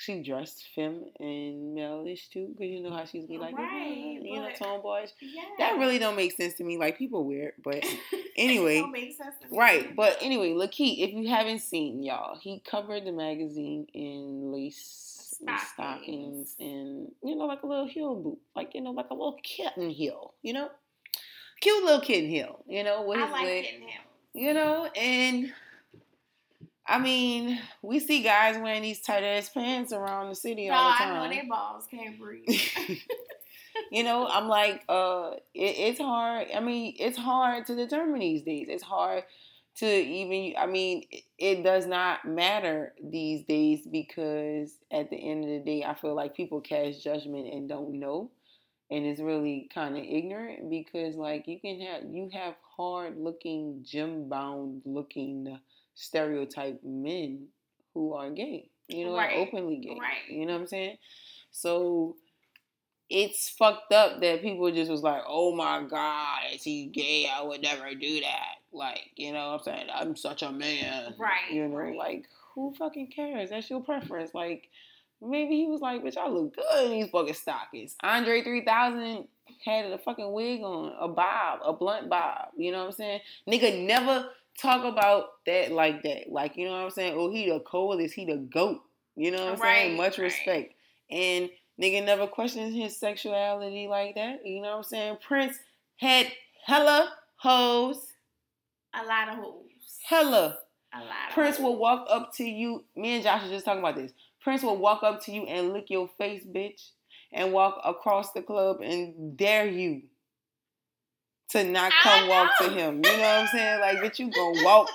[0.00, 2.48] she dressed femme and maleish too.
[2.56, 5.10] Because you know how she's be like, Right, you know, but- tomboyish.
[5.20, 5.42] Yeah.
[5.58, 6.78] That really don't make sense to me.
[6.78, 7.84] Like people weird, but
[8.36, 9.58] anyway, it don't make sense to me.
[9.58, 9.96] right.
[9.96, 15.68] But anyway, Lakeith, if you haven't seen y'all, he covered the magazine in lace Stockings.
[15.72, 19.38] stockings and you know like a little heel boot, like you know like a little
[19.44, 20.68] kitten heel, you know,
[21.60, 24.02] cute little kitten heel, you know, with I his like leg, getting him.
[24.34, 25.52] You know, and.
[26.90, 30.90] I mean, we see guys wearing these tight ass pants around the city No, all
[30.90, 31.20] the time.
[31.20, 32.48] I know their balls can't breathe.
[33.90, 36.48] you know, I'm like, uh, it, it's hard.
[36.54, 38.68] I mean, it's hard to determine these days.
[38.70, 39.24] It's hard
[39.76, 40.54] to even.
[40.58, 45.60] I mean, it, it does not matter these days because at the end of the
[45.60, 48.30] day, I feel like people cast judgment and don't know,
[48.90, 53.84] and it's really kind of ignorant because like you can have you have hard looking,
[53.84, 55.58] gym bound looking
[55.94, 57.48] stereotype men
[57.92, 58.70] who are gay.
[58.88, 59.36] You know, Right.
[59.36, 59.98] and openly gay.
[60.00, 60.30] Right.
[60.30, 60.96] You know what I'm saying?
[61.50, 62.16] So
[63.10, 67.26] it's fucked up that people just was like, oh my God, is he gay?
[67.30, 68.56] I would never do that.
[68.72, 69.86] Like, you know what I'm saying?
[69.94, 71.14] I'm such a man.
[71.18, 71.96] Right, You know, right.
[71.96, 73.50] like, who fucking cares?
[73.50, 74.34] That's your preference.
[74.34, 74.68] Like,
[75.22, 77.96] maybe he was like, bitch, I look good in these fucking stockings.
[78.02, 79.26] Andre 3000
[79.64, 82.48] had a fucking wig on, a bob, a blunt bob.
[82.56, 83.20] You know what I'm saying?
[83.48, 84.28] Nigga never
[84.60, 86.30] talk about that like that.
[86.30, 87.14] Like, you know what I'm saying?
[87.16, 88.80] Oh, he the coldest, he the goat.
[89.16, 89.96] You know what I'm saying?
[89.96, 90.24] Much right.
[90.24, 90.74] respect.
[91.10, 91.50] And
[91.80, 94.46] nigga never questions his sexuality like that.
[94.46, 95.16] You know what I'm saying?
[95.26, 95.58] Prince
[95.96, 96.28] had
[96.64, 97.98] hella hoes.
[98.94, 99.64] a lot of hoes.
[100.04, 100.58] Hella.
[100.94, 102.84] A lot Prince will walk up to you.
[102.96, 104.12] Me and Josh were just talking about this.
[104.40, 106.90] Prince will walk up to you and lick your face, bitch,
[107.32, 110.02] and walk across the club and dare you
[111.50, 112.96] to not come walk to him.
[112.96, 113.80] You know what I'm saying?
[113.80, 114.88] Like, bitch, you gonna walk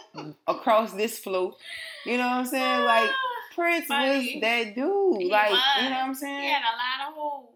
[0.48, 1.58] across this float.
[2.06, 2.86] You know what I'm saying?
[2.86, 4.34] Like, ah, Prince Funny.
[4.34, 5.22] was that dude.
[5.22, 5.62] He like, was.
[5.78, 6.42] you know what I'm saying?
[6.42, 7.48] He had a lot of hoes.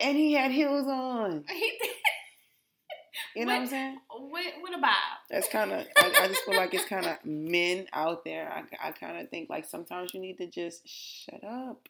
[0.00, 1.44] And he had heels on.
[1.48, 1.90] He did.
[3.34, 3.98] You know what I'm saying?
[4.30, 4.92] With, with a bob.
[5.30, 5.86] That's kind of.
[5.96, 8.50] I, I just feel like it's kind of men out there.
[8.52, 11.88] I, I kind of think like sometimes you need to just shut up,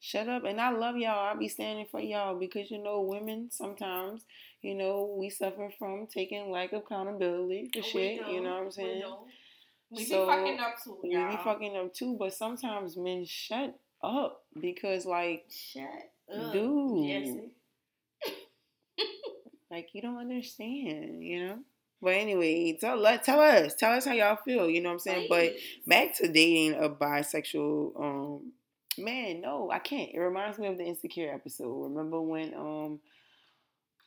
[0.00, 0.44] shut up.
[0.44, 1.28] And I love y'all.
[1.28, 4.22] I'll be standing for y'all because you know women sometimes
[4.62, 8.28] you know we suffer from taking lack of accountability for We shit.
[8.28, 9.00] You know what I'm We saying?
[9.02, 9.14] do.
[9.92, 11.30] We So, be fucking up too, We y'all.
[11.30, 15.84] We be fucking up too, but sometimes men shut up because like Shut
[16.34, 16.52] up.
[16.52, 17.06] Dude.
[17.08, 17.50] Jesse.
[19.70, 21.58] Like you don't understand, you know.
[22.02, 24.68] But anyway, tell let tell us tell us how y'all feel.
[24.70, 25.26] You know what I'm saying?
[25.28, 25.54] But
[25.86, 28.52] back to dating a bisexual um
[28.98, 33.00] man no i can't it reminds me of the insecure episode remember when um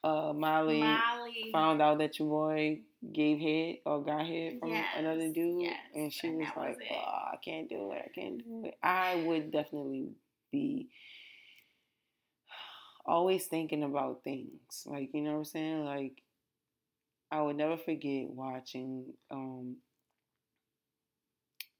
[0.03, 1.49] uh molly, Molly.
[1.51, 2.79] found out that your boy
[3.13, 6.77] gave head or got head from Yes, another dude yes, and she and was like
[6.77, 6.95] was oh,
[7.31, 10.09] i can't do it i can't do it i would definitely
[10.51, 10.89] be
[13.05, 16.21] always thinking about things like you know what i'm saying like
[17.31, 19.75] i would never forget watching um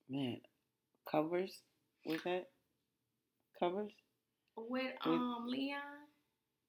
[0.09, 0.37] man
[1.09, 1.61] covers
[2.05, 2.47] was that
[3.59, 3.91] covers
[4.55, 5.79] with um Leon.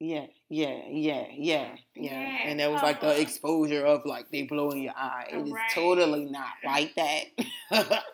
[0.01, 2.13] Yeah, yeah, yeah, yeah, yeah.
[2.13, 5.29] Yeah, And that was like the exposure of like they blow in your eye.
[5.31, 5.71] It is Right.
[5.73, 7.25] totally not like that.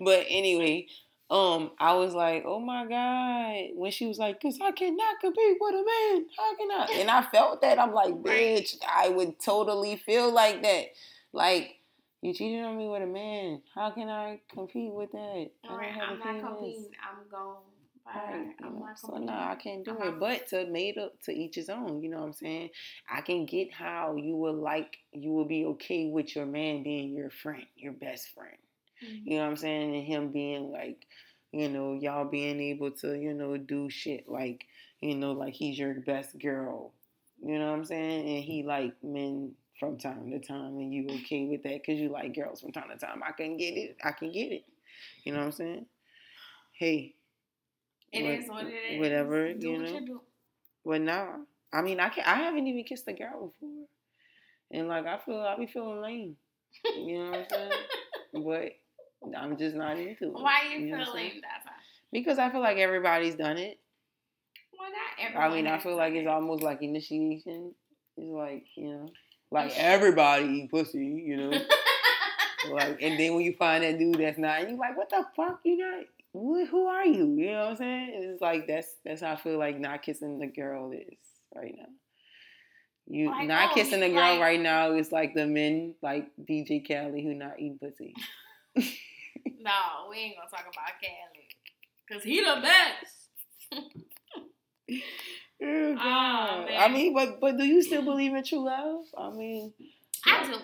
[0.00, 0.86] but anyway,
[1.30, 5.56] um, I was like, oh my god, when she was like, cause I cannot compete
[5.60, 6.26] with a man.
[6.36, 7.00] How can I?
[7.00, 7.78] And I felt that.
[7.78, 10.86] I'm like, bitch, I would totally feel like that.
[11.32, 11.76] Like.
[12.22, 13.62] You cheated on me with a man.
[13.74, 15.18] How can I compete with that?
[15.18, 16.90] I don't Alright, have a I'm not competing.
[17.02, 17.56] I'm gone.
[18.04, 18.12] Bye.
[18.14, 20.20] Right, I'm not so no, I can't do I'm it.
[20.20, 22.02] But to made up to each his own.
[22.02, 22.70] You know what I'm saying?
[23.10, 27.14] I can get how you will like you will be okay with your man being
[27.14, 28.56] your friend, your best friend.
[29.02, 29.22] Mhm.
[29.26, 29.94] You know what I'm saying?
[29.96, 31.06] And him being like,
[31.52, 34.66] you know, y'all being able to, you know, do shit like,
[35.00, 36.92] you know, like he's your best girl.
[37.42, 38.28] You know what I'm saying?
[38.36, 42.10] And he like men from time to time, and you okay with that because you
[42.10, 43.22] like girls from time to time.
[43.26, 43.96] I can get it.
[44.04, 44.64] I can get it.
[45.24, 45.86] You know what I'm saying?
[46.72, 47.14] Hey,
[48.12, 49.00] It what- is what it is.
[49.00, 49.98] whatever, do you what know.
[49.98, 50.20] you do.
[50.84, 51.36] Well, nah.
[51.72, 53.86] I mean, I can I haven't even kissed a girl before,
[54.70, 56.36] and like I feel I be feeling lame.
[56.84, 57.72] You know what I'm saying?
[58.44, 58.72] but
[59.36, 60.32] I'm just not into it.
[60.32, 61.32] Why are you, know what I'm feel saying?
[61.34, 61.72] like that?
[62.12, 63.78] Because I feel like everybody's done it.
[64.78, 65.50] Well, not everyone.
[65.50, 67.74] I mean, I feel like it's almost like initiation.
[68.16, 69.08] It's like you know,
[69.50, 70.98] like everybody eat pussy.
[71.04, 71.50] You know,
[72.72, 75.60] like and then when you find that dude that's not, you're like, what the fuck?
[75.64, 76.04] You not?
[76.32, 77.26] Who, who are you?
[77.36, 78.10] You know what I'm saying?
[78.14, 81.18] It's like that's that's how I feel like not kissing the girl is
[81.54, 81.86] right now.
[83.06, 85.94] You Like, not oh, kissing you- the girl like- right now is like the men
[86.02, 88.14] like DJ Khaled who not eating pussy.
[89.60, 91.48] no, we ain't gonna talk about Cali.
[92.10, 93.16] Cause he the best.
[95.62, 96.66] Oh, God.
[96.66, 96.80] man.
[96.80, 99.04] I mean, but but do you still believe in true love?
[99.16, 99.72] I mean,
[100.26, 100.58] I do.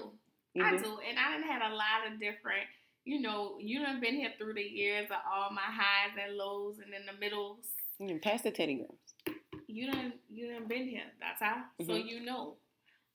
[0.63, 0.99] I do.
[1.07, 2.65] And I done had a lot of different,
[3.05, 6.77] you know, you done been here through the years of all my highs and lows
[6.83, 7.59] and in the middles.
[7.99, 9.37] You can pass the teddy girls.
[9.67, 11.05] You done you done been here.
[11.21, 11.65] That's how.
[11.83, 12.07] So Mhm.
[12.09, 12.57] you know.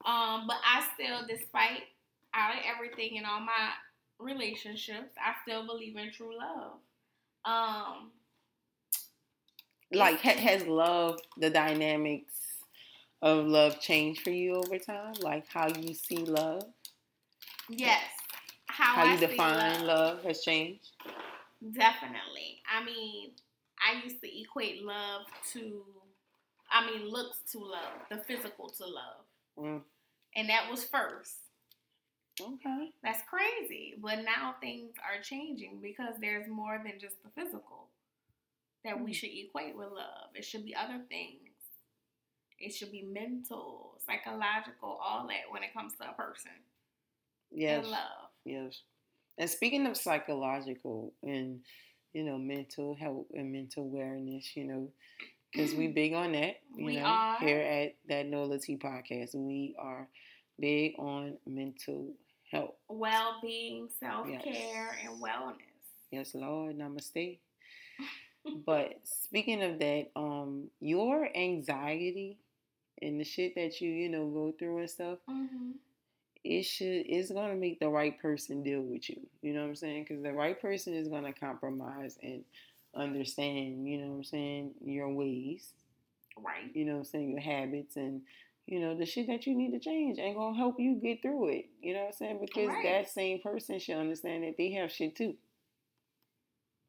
[0.05, 1.83] Um, but I still, despite
[2.33, 3.71] out of everything and all my
[4.21, 6.73] relationships, I still believe in true love.
[7.43, 8.11] Um,
[9.91, 12.33] like ha- has love the dynamics
[13.21, 16.63] of love changed for you over time like how you see love
[17.67, 18.01] yes.
[18.67, 20.23] How, how you define love.
[20.23, 20.87] has changed
[21.61, 22.61] Definitely.
[22.67, 23.31] I mean,
[23.79, 25.21] I used to equate love
[25.53, 25.83] to,
[26.71, 29.25] I mean, looks to love, the physical to love.
[29.59, 29.81] Mm.
[30.35, 31.35] And that was first.
[32.39, 33.95] Okay That's crazy.
[34.01, 37.89] But now things are changing because there's more than just the physical
[38.83, 39.15] that we Mm.
[39.15, 40.29] should equate with love.
[40.35, 41.49] It should be other things.
[42.59, 46.51] It should be mental, psychological, all that when it comes to a person.
[47.51, 48.29] yes And love.
[48.45, 48.81] yes
[49.37, 51.59] and speaking of psychological and
[52.13, 54.89] you know mental health and mental awareness you know
[55.51, 57.39] because we big on that you We know are.
[57.39, 60.07] here at that nola Tea podcast we are
[60.61, 62.13] big on mental
[62.51, 64.95] health Well being, self care, Yes.
[65.05, 65.57] and wellness.
[66.11, 67.39] Yes, Lord, namaste.
[68.65, 72.37] but speaking of that, um, your anxiety
[73.01, 75.71] and the shit that you, you know, go through and stuff, Mm-hmm.
[76.43, 79.21] it should it's gonna make the right person deal with you.
[79.41, 80.05] You know what I'm saying?
[80.07, 82.43] Because the right person is gonna compromise and
[82.95, 85.69] understand, you know what I'm saying, your ways,
[86.37, 86.73] Right.
[86.75, 88.21] you know what I'm saying, your habits and
[88.71, 91.49] you know, the shit that you need to change ain't gonna help you get through
[91.49, 91.65] it.
[91.81, 92.39] You know what I'm saying?
[92.39, 92.83] Because Right.
[92.85, 95.35] that same person should understand that they have shit too.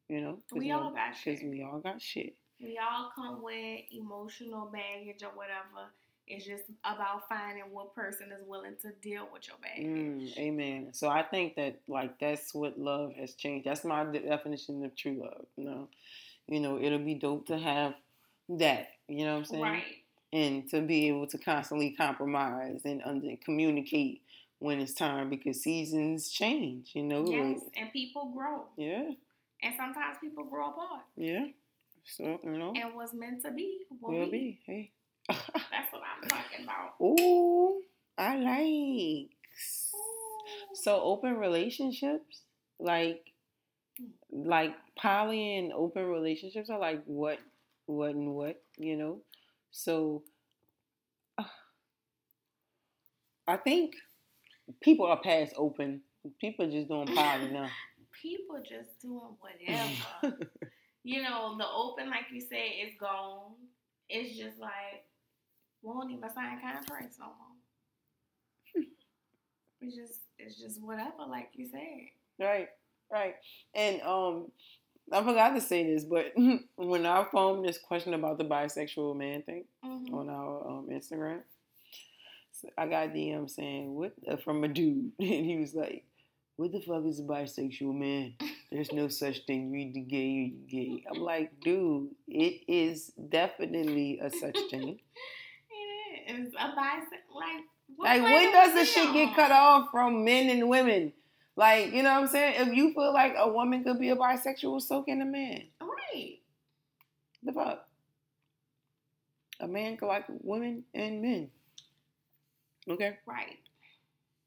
[0.07, 0.39] You know?
[0.53, 1.49] We all got Because shit.
[1.49, 2.37] we all got shit.
[2.61, 5.91] We all come with emotional baggage or whatever.
[6.25, 9.85] It's just about finding what person is willing to deal with your baggage.
[9.85, 10.93] Mm, amen.
[10.93, 13.67] So I think that like that's what love has changed.
[13.67, 15.47] That's my definition of true love.
[15.57, 15.89] You know,
[16.47, 17.93] you know, it'll be dope to have
[18.47, 18.87] that.
[19.09, 19.63] You know what I'm saying?
[19.63, 20.02] Right.
[20.33, 24.21] And to be able to constantly compromise and under communicate
[24.59, 26.91] when it's time because seasons change.
[26.95, 27.25] You know.
[27.27, 27.61] Yes.
[27.63, 28.65] like- And people grow.
[28.77, 29.11] yeah.
[29.63, 31.03] And sometimes people grow apart.
[31.15, 31.47] Yeah.
[32.05, 34.31] So you know, And what's meant to be will, will be.
[34.31, 34.59] be.
[34.65, 34.91] Hey.
[35.29, 36.95] That's what I'm talking about.
[37.01, 37.81] Ooh,
[38.17, 39.29] I like.
[40.73, 42.41] So open relationships,
[42.79, 43.31] like,
[43.97, 44.47] hmm.
[44.49, 47.39] like poly and open relationships are like what,
[47.85, 49.19] what and what, you know.
[49.73, 50.23] So,
[51.37, 51.43] uh,
[53.47, 53.95] I think
[54.81, 56.01] people are past open.
[56.39, 57.69] People just doing poly now.
[58.21, 60.37] People just doing whatever.
[61.03, 63.53] you know, the open, like you said, is gone.
[64.07, 65.03] It's just like,
[65.81, 68.85] won't even sign contracts no more.
[69.81, 72.07] It's just, it's just whatever, like you said.
[72.39, 72.69] Right,
[73.11, 73.35] right.
[73.75, 74.51] And um
[75.11, 76.33] I forgot to say this, but
[76.75, 80.13] when I found this question about the bisexual man thing Mhm.
[80.13, 81.41] on our um, Instagram,
[82.77, 86.05] I got a DM saying what uh, from a dude, and he was like,
[86.55, 88.35] "What the fuck is a bisexual man?
[88.71, 89.71] There's no such thing.
[89.73, 94.99] You either gay or you gay." I'm like, dude, it is definitely a such thing.
[96.27, 97.35] It is a bisexual.
[97.35, 97.63] Like,
[97.97, 101.11] what Like, when does the shit get cut off from men and women?
[101.55, 102.67] Like, you know what I'm saying?
[102.67, 105.63] If you feel like a woman could be a bisexual, so can a man.
[105.79, 106.39] Right.
[107.43, 107.87] The fuck?
[109.59, 111.49] A man could like women and men.
[112.89, 113.17] Okay.
[113.25, 113.59] Right.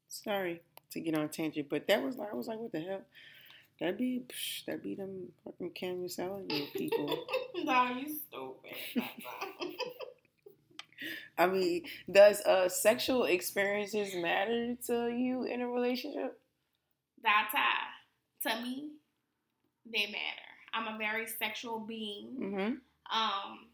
[0.09, 2.81] Sorry to get on a tangent, but that was like I was like, what the
[2.81, 3.01] hell?
[3.79, 7.25] That'd be psh, that be them fucking camera selling people.
[7.55, 9.03] no, you stupid.
[11.37, 16.39] I mean, does uh sexual experiences matter to you in a relationship?
[17.23, 17.53] That's
[18.43, 18.91] To me,
[19.85, 20.47] they matter.
[20.73, 22.37] I'm a very sexual being.
[22.39, 23.17] Mm-hmm.
[23.17, 23.67] Um,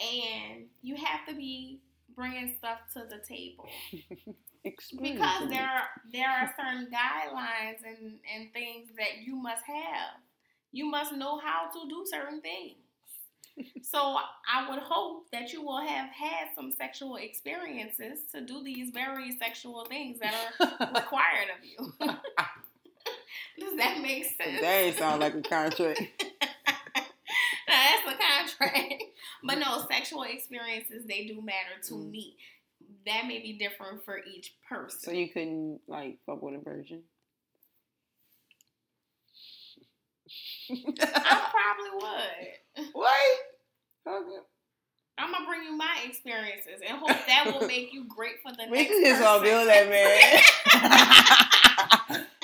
[0.00, 1.80] and you have to be
[2.14, 3.68] bringing stuff to the table
[4.62, 10.20] because there are there are certain guidelines and and things that you must have.
[10.72, 12.79] You must know how to do certain things.
[13.82, 13.98] So
[14.50, 19.36] I would hope that you will have had some sexual experiences to do these very
[19.38, 21.92] sexual things that are required of you.
[23.58, 24.60] Does that make sense?
[24.60, 26.00] that ain't sound like a contract.
[27.68, 29.02] Now, that's a contract.
[29.44, 32.10] But no, sexual experiences they do matter to Mm.
[32.10, 32.36] me.
[33.06, 34.98] That may be different for each person.
[35.00, 37.02] So you couldn't like fuck with a virgin?
[41.00, 42.88] I probably would.
[42.92, 43.38] what?
[44.06, 44.38] Okay.
[45.18, 48.64] I'm gonna bring you my experiences and hope that will make you great for the
[48.70, 49.26] We next can just person.
[49.26, 50.40] all build that man.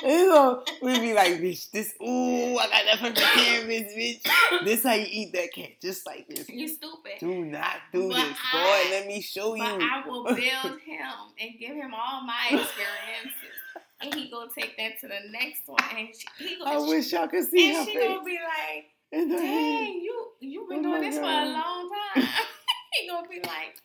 [0.82, 4.64] we be like, bitch, this, ooh, I got that from the canvas, bitch.
[4.64, 6.48] This how you eat that cat, just like this.
[6.50, 7.12] you stupid.
[7.18, 8.36] Do not do But this, boy.
[8.52, 9.62] I- Let me show you.
[9.64, 13.56] I will build him and give him all my experiences.
[14.02, 15.78] And he gonna take that to the next one.
[15.96, 18.08] And she, he I gonna, I wish y'all could see her and she face.
[18.08, 19.36] gonna be like, her.
[19.38, 22.24] Dang, you you been Oh doing this for a long time.
[22.92, 23.76] he gonna be like,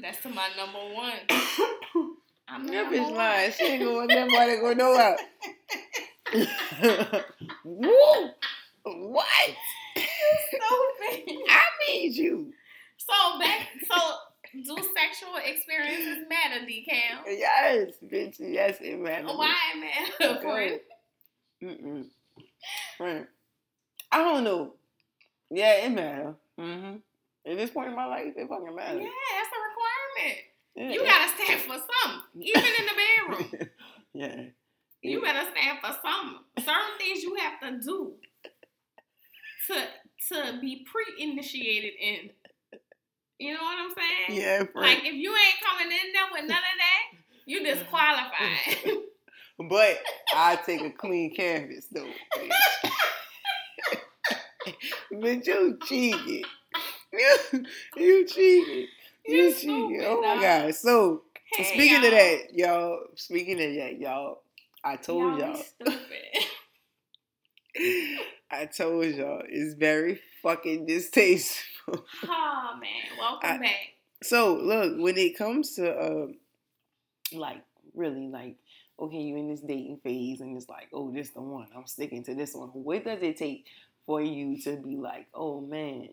[0.00, 1.14] that's to my number one.
[2.48, 3.14] I'm That bitch one.
[3.14, 3.52] lying.
[3.52, 5.16] She ain't going nobody go nowhere.
[7.64, 8.30] Woo!
[8.84, 9.50] What?
[9.96, 11.36] Stupid.
[11.48, 12.52] I need you.
[12.98, 13.96] So back so
[14.64, 17.24] do sexual experiences matter, D Cam?
[17.26, 18.36] Yes, bitch.
[18.38, 19.30] Yes, it matters.
[19.34, 19.80] Why it
[20.20, 20.80] matter?
[21.62, 22.06] Mm-mm.
[24.12, 24.74] I don't know.
[25.50, 26.34] Yeah, it matters.
[26.58, 26.96] Mm-hmm.
[27.46, 29.02] At this point in my life, it fucking matters.
[29.02, 30.40] Yeah, that's a requirement.
[30.76, 31.10] Yeah, You yeah.
[31.10, 33.68] gotta stand for something, even in the bedroom.
[34.14, 34.42] yeah.
[35.02, 36.40] You better stand for something.
[36.58, 38.14] Certain things you have to do
[39.68, 39.86] to
[40.32, 42.30] to be pre-initiated in.
[43.38, 43.94] You know what I'm
[44.28, 44.40] saying?
[44.40, 44.70] Yeah, friend.
[44.74, 47.02] Like if you ain't coming in there with none of that,
[47.46, 48.96] you disqualified.
[49.68, 50.00] But
[50.34, 52.02] I take a clean canvas though.
[55.12, 56.42] Bitch, you cheating.
[57.12, 57.36] You,
[57.96, 58.88] you cheating.
[59.24, 60.00] You, You cheating.
[60.00, 60.74] stupid, Oh my god.
[60.74, 61.22] So
[61.52, 62.06] Hey, speaking y'all.
[62.06, 62.98] of that, y'all.
[63.14, 64.42] Speaking of that, y'all.
[64.82, 65.62] I told Y'all y'all.
[65.62, 66.00] stupid.
[68.50, 71.62] I told y'all it's very fucking distasteful.
[72.24, 73.76] Oh man, welcome I- back.
[74.22, 76.26] So look, when it comes to uh,
[77.32, 77.62] like
[77.94, 78.56] really like
[78.98, 81.66] okay, you're in this dating phase and it's like, oh, this the one.
[81.76, 82.68] I'm sticking to this one.
[82.68, 83.66] What does it take
[84.06, 86.08] for you to be like, oh man,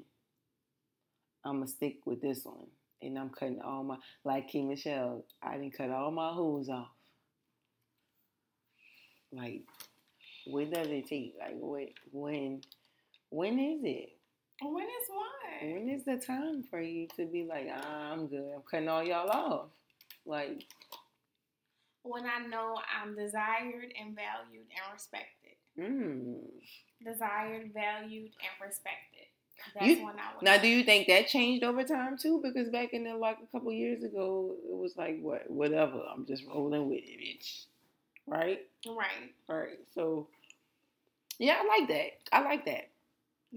[1.45, 2.68] I'm gonna stick with this one,
[3.02, 5.26] and I'm cutting all my like Kim Michelle.
[5.41, 6.90] I didn't cut all my hoes off.
[9.32, 9.62] Like,
[10.45, 11.36] what does it take?
[11.40, 12.62] Like, what when?
[13.30, 14.10] When is it?
[14.62, 15.74] When is one?
[15.74, 18.52] When is the time for you to be like, ah, I'm good.
[18.56, 19.66] I'm cutting all y'all off.
[20.26, 20.66] Like,
[22.04, 25.56] When I know I'm desired and valued and respected.
[25.78, 26.40] mm.
[27.04, 29.28] Desired, valued, and respected.
[29.76, 32.40] That's You- when I now, do you think that changed over time too?
[32.44, 36.02] Because back in the, like a couple years ago, it was like, what, whatever.
[36.12, 37.66] I'm just rolling with it, bitch.
[38.28, 39.34] Right, Right.
[39.48, 39.80] right.
[39.94, 40.28] So,
[41.40, 42.12] yeah, I like that.
[42.32, 42.90] I like that.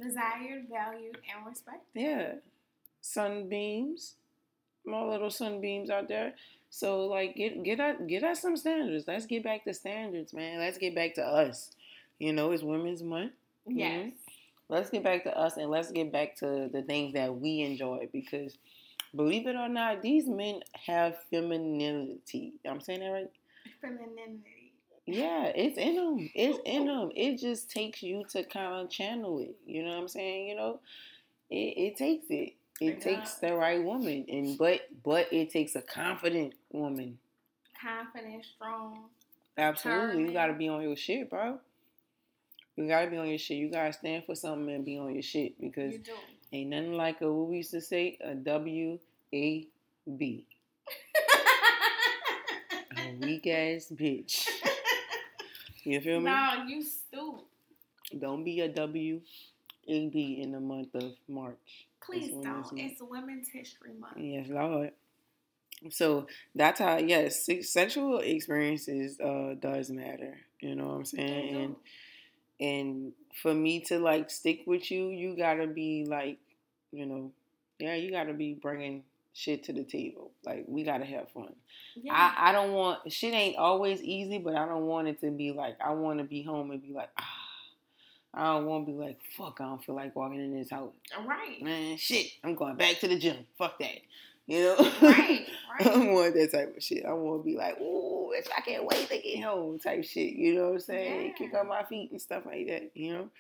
[0.00, 1.80] Desired, valued, and respected.
[1.94, 2.32] Yeah,
[3.00, 4.14] sunbeams,
[4.84, 6.34] my little sunbeams out there.
[6.70, 9.04] So like, get get us get us some standards.
[9.06, 10.58] Let's get back to standards, man.
[10.58, 11.70] Let's get back to us.
[12.18, 13.32] You know, it's Women's Month.
[13.66, 14.12] Yes.
[14.68, 18.08] Let's get back to us and let's get back to the things that we enjoy
[18.12, 18.56] because,
[19.14, 22.54] believe it or not, these men have femininity.
[22.64, 23.30] I'm saying that right?
[23.80, 24.53] Femininity.
[25.06, 26.31] Yeah, it's in them.
[26.35, 27.01] It's in oh.
[27.01, 27.12] them.
[27.14, 29.56] It just takes you to kind of channel it.
[29.66, 30.48] You know what I'm saying?
[30.48, 30.81] You know,
[31.51, 32.55] it, it takes it.
[32.81, 37.18] It takes the right woman, and but but it takes a confident woman.
[37.81, 39.05] Confident, strong.
[39.56, 41.60] Absolutely, you gotta be on your shit, bro.
[42.76, 43.59] You gotta be on your shit.
[43.59, 46.02] You gotta stand for something and be on your shit because You
[46.52, 48.98] ain't nothing like a what we used to say a W
[49.32, 49.68] A
[50.18, 50.47] B.
[52.97, 54.48] A weak ass bitch.
[55.85, 56.31] You feel me?
[56.31, 57.44] no, you stupid.
[58.19, 59.20] Don't be a W
[59.89, 61.86] A B in the month of March.
[62.05, 62.78] Please It's don't.
[62.78, 64.19] It's Women's History Month.
[64.19, 64.93] Yes, Lord.
[65.90, 70.39] So that's how yes, sexual experiences uh does matter.
[70.61, 71.55] You know what I'm saying?
[71.56, 71.77] And
[72.61, 73.12] and
[73.43, 76.39] for me to like stick with you, you gotta be like,
[76.93, 77.32] you know,
[77.78, 79.02] yeah, you gotta be bringing
[79.35, 80.31] shit to the table.
[80.44, 81.55] Like we gotta have fun.
[81.97, 82.12] Yeah.
[82.15, 85.52] I I don't want shit ain't always easy, but I don't want it to be
[85.52, 87.28] like I want to be home and be like ah.
[88.36, 89.59] I don't want to be like fuck.
[89.61, 92.98] I don't feel like walking in this house All right, man, shit, I'm going back
[93.01, 93.47] to the gym.
[93.59, 93.98] Fuck that.
[94.47, 94.93] You know?
[95.01, 95.47] Right.
[95.81, 97.05] I don't want that type of shit.
[97.05, 100.35] I want to be like, ooh, bitch, I can't wait to get home type shit.
[100.35, 101.27] You know what I'm saying?
[101.27, 101.32] Yeah.
[101.32, 103.31] Kick up my feet and stuff like that, you know?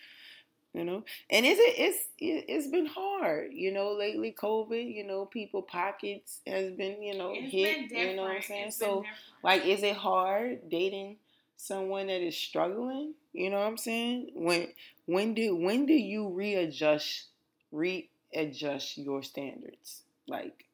[0.74, 1.04] You know?
[1.30, 5.62] And is it it's it, it's been hard, you know, lately COVID, you know, people
[5.62, 8.68] pockets has been, you know, It's hit, you know what I'm saying?
[8.68, 9.06] It's so different.
[9.42, 11.16] like is it hard dating
[11.56, 13.14] someone that is struggling?
[13.32, 14.32] You know what I'm saying?
[14.34, 14.68] When
[15.06, 17.28] when do when do you readjust
[17.70, 20.02] readjust your standards?
[20.26, 20.64] Like,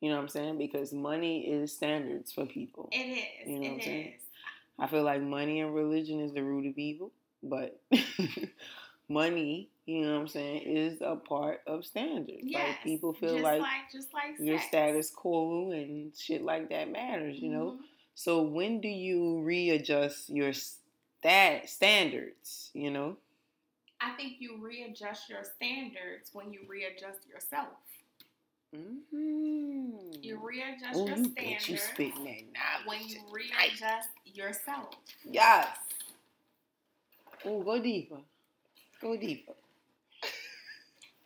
[0.00, 0.58] you know what I'm saying?
[0.58, 2.88] Because money is standards for people.
[2.92, 3.48] it is.
[3.48, 4.06] You know what I'm saying?
[4.06, 4.22] is.
[4.78, 7.10] I feel like money and religion is the root of evil,
[7.42, 7.80] but
[9.08, 12.40] money, you know what I'm saying, is a part of standards.
[12.42, 12.68] Yes.
[12.68, 14.68] Like people feel just like, like just like your sex.
[14.68, 17.72] status quo and shit like that matters, you know?
[17.72, 17.84] Mhm.
[18.14, 22.70] So when do you readjust your stat standards?
[22.74, 23.16] You know,
[24.00, 27.68] I think you readjust your standards when you readjust yourself.
[28.74, 30.22] mm-hmm.
[30.22, 32.86] You readjust oh, your standards you spitting that knowledge.
[32.86, 33.32] when you tonight.
[33.32, 34.90] readjust yourself.
[35.24, 35.68] Yes.
[37.44, 38.18] Oh, go deeper.
[39.00, 39.52] Go deeper.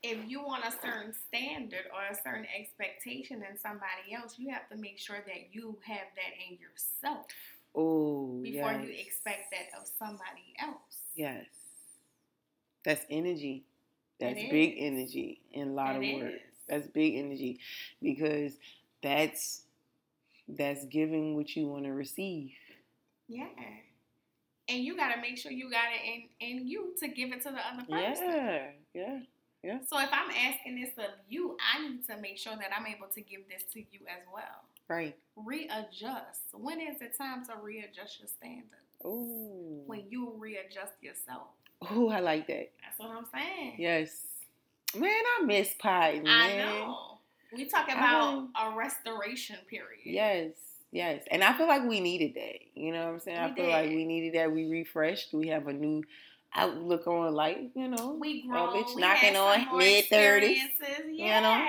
[0.03, 4.67] If you want a certain standard or a certain expectation in somebody else, you have
[4.71, 7.27] to make sure that you have that in yourself
[7.75, 10.97] Oh, before you expect that of somebody else.
[11.15, 11.45] Yes.
[12.85, 13.65] That's energy.
[14.19, 14.79] That's It big is.
[14.81, 16.35] energy in a lot It of words.
[16.35, 16.41] is.
[16.69, 17.59] That's big energy
[18.03, 18.55] because
[19.03, 19.63] that's
[20.49, 22.53] that's giving what you want to receive.
[23.29, 23.49] Yeah.
[24.71, 27.51] And you gotta make sure you got it in, in you to give it to
[27.51, 28.29] the other person.
[28.29, 29.19] Yeah, yeah.
[29.63, 29.79] yeah.
[29.89, 33.09] So if I'm asking this of you, I need to make sure that I'm able
[33.09, 34.65] to give this to you as well.
[34.89, 35.17] Right.
[35.37, 36.43] Readjust.
[36.53, 38.75] When is it time to readjust your standards?
[39.05, 39.83] Oh.
[39.87, 41.49] When you readjust yourself.
[41.91, 42.71] Oh, I like that.
[42.83, 43.75] That's what I'm saying.
[43.79, 44.23] Yes.
[44.95, 46.27] Man, I miss pie, man.
[46.27, 47.19] I know.
[47.53, 50.01] We talk about a restoration period.
[50.05, 50.53] Yes,
[50.93, 51.23] yes.
[51.31, 52.59] And I feel like we needed that.
[52.75, 53.39] You know what I'm saying?
[53.39, 54.53] I We feel like we needed that.
[54.53, 55.33] We refreshed.
[55.33, 56.05] We have a new
[56.55, 58.17] outlook on life, you know.
[58.21, 58.83] We oh, A grown.
[58.85, 61.07] bitch we knocking had on more mid-thirties, experiences.
[61.09, 61.41] you Yeah.
[61.41, 61.69] know?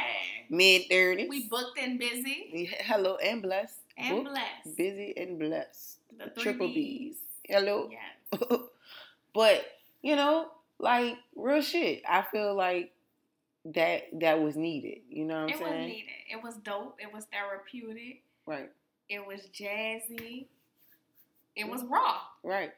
[0.50, 1.30] Mid 30s.
[1.30, 3.78] We booked and busy Hello and blessed.
[3.98, 4.78] and Booked, blessed.
[4.78, 6.00] Busy and blessed.
[6.18, 7.16] The Triple B's.
[7.48, 7.90] Hello.
[7.92, 8.42] Yes.
[9.34, 9.66] but,
[10.02, 10.48] you know,
[10.80, 12.02] like real shit.
[12.10, 12.92] I feel like
[13.66, 15.00] that that was needed.
[15.10, 15.72] You know what I'm saying?
[15.74, 16.10] It was needed.
[16.32, 16.98] It was dope.
[17.00, 18.24] It was therapeutic.
[18.46, 18.72] Right.
[19.12, 20.46] It was jazzy.
[21.54, 22.22] It was raw.
[22.44, 22.72] Right.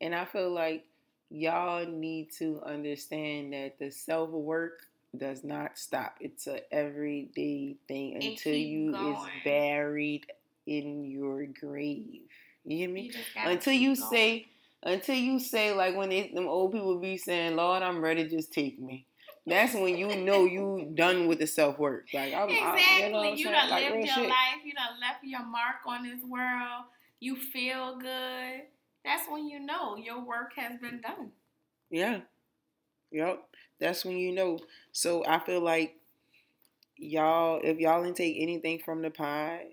[0.00, 0.84] And I feel like
[1.30, 4.80] y'all need to understand that the self work
[5.16, 6.16] does not stop.
[6.20, 10.26] It's a everyday thing until you is buried
[10.66, 12.22] in your grave.
[12.64, 13.12] You hear me?
[13.14, 14.10] You Until you going.
[14.10, 14.46] say
[14.82, 18.52] until you say like when they, them old people be saying, Lord, I'm ready, just
[18.52, 19.06] take me.
[19.48, 22.08] That's when you know you done with the self work.
[22.12, 22.82] Like I'm Exactly.
[22.84, 24.28] I, you know you done Like, lived your shit.
[24.28, 24.60] life.
[24.64, 26.84] You done left your mark on this world.
[27.20, 28.62] You feel good.
[29.04, 31.30] That's when you know your work has been done.
[31.90, 32.20] Yeah.
[33.12, 33.42] Yep.
[33.80, 34.58] That's when you know.
[34.92, 35.96] So I feel like
[36.96, 39.66] y'all, if y'all didn't take anything from the pie,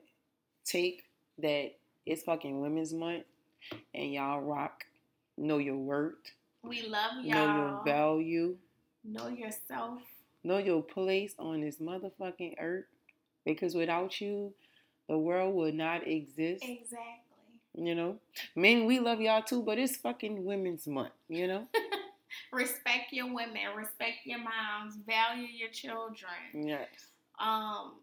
[0.65, 1.03] take
[1.39, 1.71] that
[2.05, 3.23] it's fucking Women's Month
[3.93, 4.85] and y'all rock.
[5.37, 6.15] Know your worth.
[6.63, 7.47] We love y'all.
[7.47, 8.57] Know your value.
[9.05, 10.01] Know yourself.
[10.43, 12.85] Know your place on this motherfucking earth.
[13.45, 14.53] Because without you,
[15.07, 16.63] the world would not exist.
[16.63, 16.99] Exactly.
[17.75, 18.17] You know?
[18.55, 21.67] Men, we love y'all too, but it's fucking Women's Month, you know?
[22.51, 23.61] Respect your women.
[23.75, 24.95] Respect your moms.
[25.05, 26.31] Value your children.
[26.53, 26.87] yes.
[27.39, 27.95] Um,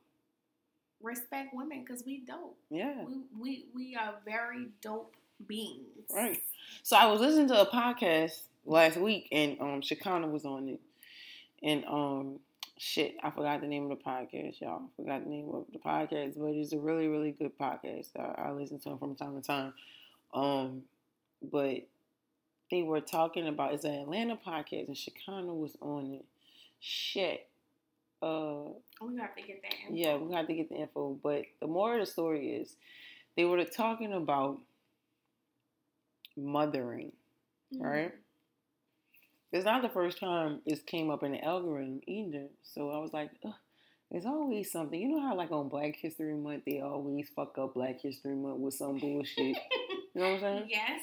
[1.03, 2.57] respect women because we dope.
[2.71, 3.05] Yeah.
[3.05, 5.15] We, we we are very dope
[5.47, 6.07] beings.
[6.15, 6.43] Right.
[6.83, 8.33] So I was listening to a podcast
[8.65, 10.81] last week, and um, Shakana was on it,
[11.63, 12.39] and um,
[12.79, 14.83] shit, I forgot the name of the podcast, y'all.
[14.97, 18.09] Forgot the name of the podcast, but it's a really, really good podcast.
[18.19, 19.75] I, I listen to them from time to time.
[20.35, 20.83] Um,
[21.51, 21.87] but
[22.71, 26.25] they were talking about it's an Atlanta podcast, and Shakana was on it.
[26.81, 27.47] Shit.
[28.23, 28.71] Uh,
[29.01, 29.73] We have to get that.
[29.89, 29.95] Info.
[29.95, 31.19] yeah, we got to get the info.
[31.23, 32.77] But the more of the story is,
[33.37, 34.59] they were talking about
[36.37, 37.13] mothering.
[37.75, 37.81] Mhm.
[37.83, 38.15] right?
[39.53, 42.47] It's not the first time it's came up in the algorithm either.
[42.63, 43.53] So I was like, Ugh,
[44.11, 44.99] there's always something.
[44.99, 48.59] You know how like on Black History Month they always fuck up Black History Month
[48.61, 49.39] with some bullshit.
[49.57, 49.57] You
[50.15, 50.65] know what I'm saying?
[50.69, 51.01] Yes.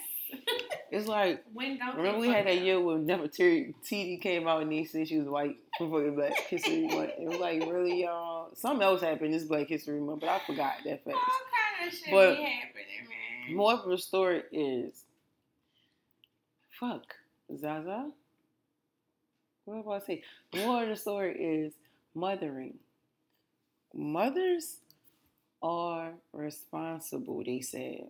[0.91, 2.63] It's like when don't remember we had that up?
[2.63, 6.15] year when never Terry TD came out and they said she was white for fucking
[6.15, 7.11] Black History Month.
[7.19, 8.49] It was like really y'all.
[8.55, 11.15] Something else happened this Black History Month, but I forgot that fact.
[11.17, 11.23] All
[11.77, 13.07] kind of shit But- be happening,
[13.47, 13.55] man.
[13.57, 15.05] More of the story is
[16.79, 17.15] fuck
[17.55, 18.11] Zaza.
[19.69, 20.23] What am I say?
[20.55, 21.73] More of the story is
[22.15, 22.79] mothering.
[23.93, 24.77] Mothers
[25.61, 28.07] are responsible, they said,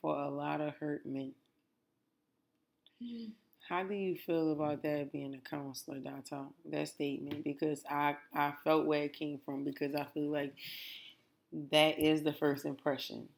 [0.00, 1.32] for a lot of hurt men.
[3.02, 3.32] Mm.
[3.68, 6.44] How do you feel about that being a counselor, Data?
[6.66, 7.42] That statement?
[7.42, 10.54] Because I, I felt where it came from because I feel like
[11.72, 13.28] that is the first impression.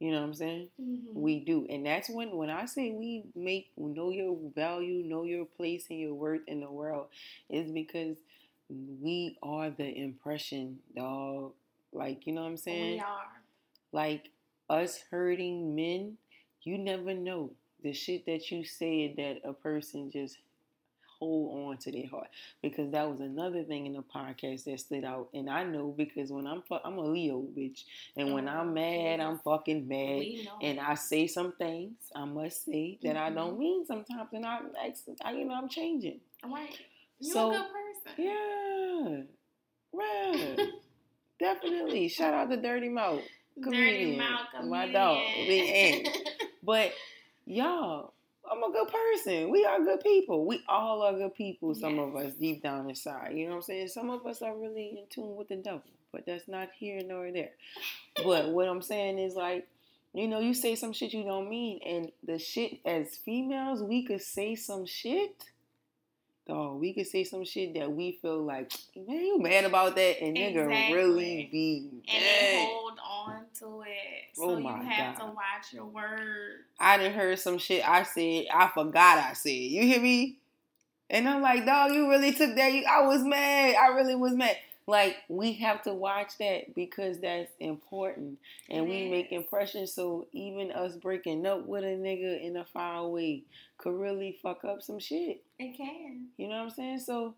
[0.00, 0.68] You know what I'm saying?
[0.80, 1.14] Mhm.
[1.14, 1.66] We do.
[1.70, 5.98] And that's when when I say we make know your value, know your place and
[5.98, 7.06] your worth in the world,
[7.48, 8.18] is because
[8.68, 11.52] we are the impression, dog.
[11.92, 12.94] Like, you know what I'm saying?
[12.94, 13.42] we are.
[13.92, 14.30] Like
[14.68, 16.18] us hurting men,
[16.62, 17.50] you never know
[17.82, 20.38] the shit that you said that a person just
[21.24, 22.28] hold on to their heart.
[22.62, 25.28] Because that was another thing in the podcast that stood out.
[25.34, 27.84] And I know because when I'm fu- I'm a Leo bitch,
[28.16, 30.24] and when I'm Oh, mad, I'm fucking mad
[30.62, 33.60] and I say some things I must say that I don't mm-hmm.
[33.60, 34.58] mean sometimes, and I,
[35.24, 36.20] I you know, I'm changing.
[36.44, 36.78] right.
[37.20, 38.24] You So, a good person.
[38.24, 39.22] Yeah,
[39.92, 40.58] right,
[41.40, 42.08] definitely.
[42.08, 43.20] Shout out to Dirty Mouth,
[43.56, 44.18] Dirty comedian,
[44.68, 45.46] my dog, comedian.
[45.46, 46.18] Big Ant.
[46.62, 46.92] but
[47.46, 48.13] y'all.
[48.54, 49.50] I'm a good person.
[49.50, 50.46] We are good people.
[50.46, 51.74] We all are good people.
[51.74, 53.32] Some of us deep down inside.
[53.34, 53.88] You know what I'm saying?
[53.88, 55.82] Some of us are really in tune with the devil,
[56.12, 57.50] but that's not here nor there.
[58.22, 59.66] But what I'm saying is like,
[60.12, 64.04] you know, you say some shit you don't mean, and the shit as females, we
[64.04, 65.32] could say some shit.
[66.46, 70.20] Dog, we could say some shit that we feel like, man, you mad about that,
[70.22, 70.92] and nigga Exactly.
[70.92, 74.28] really be and they hold on to it.
[74.38, 75.24] Oh so Oh you have God.
[75.24, 76.64] to watch your words.
[76.78, 79.50] I done heard some shit I said, I forgot I said.
[79.50, 80.38] You hear me?
[81.10, 82.72] And I'm like, dog, you really took that.
[82.72, 83.76] You, I was mad.
[83.76, 84.56] I really was mad.
[84.86, 88.38] Like, we have to watch that because that's important.
[88.68, 89.92] And we make impressions.
[89.92, 93.44] So even us breaking up with a nigga in a foul way
[93.78, 95.42] could really fuck up some shit.
[95.58, 96.28] It can.
[96.36, 97.00] You know what I'm saying?
[97.00, 97.34] So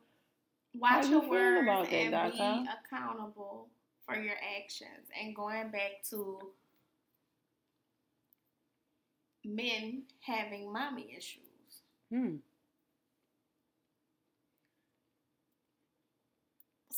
[0.74, 3.68] Watch you your feel words about that, and be accountable
[4.04, 5.08] for your actions.
[5.20, 6.50] And going back to
[9.44, 11.42] men having mommy issues.
[12.10, 12.36] hmm,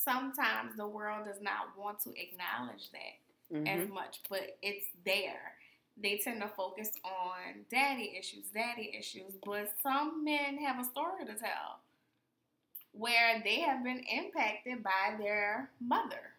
[0.09, 3.69] Sometimes the world does not want to acknowledge that mhm.
[3.69, 5.53] as much, but it's there.
[6.01, 11.27] They tend to focus on daddy issues, daddy issues, but some men have a story
[11.27, 11.81] to tell
[12.93, 16.33] where they have been impacted by their mother,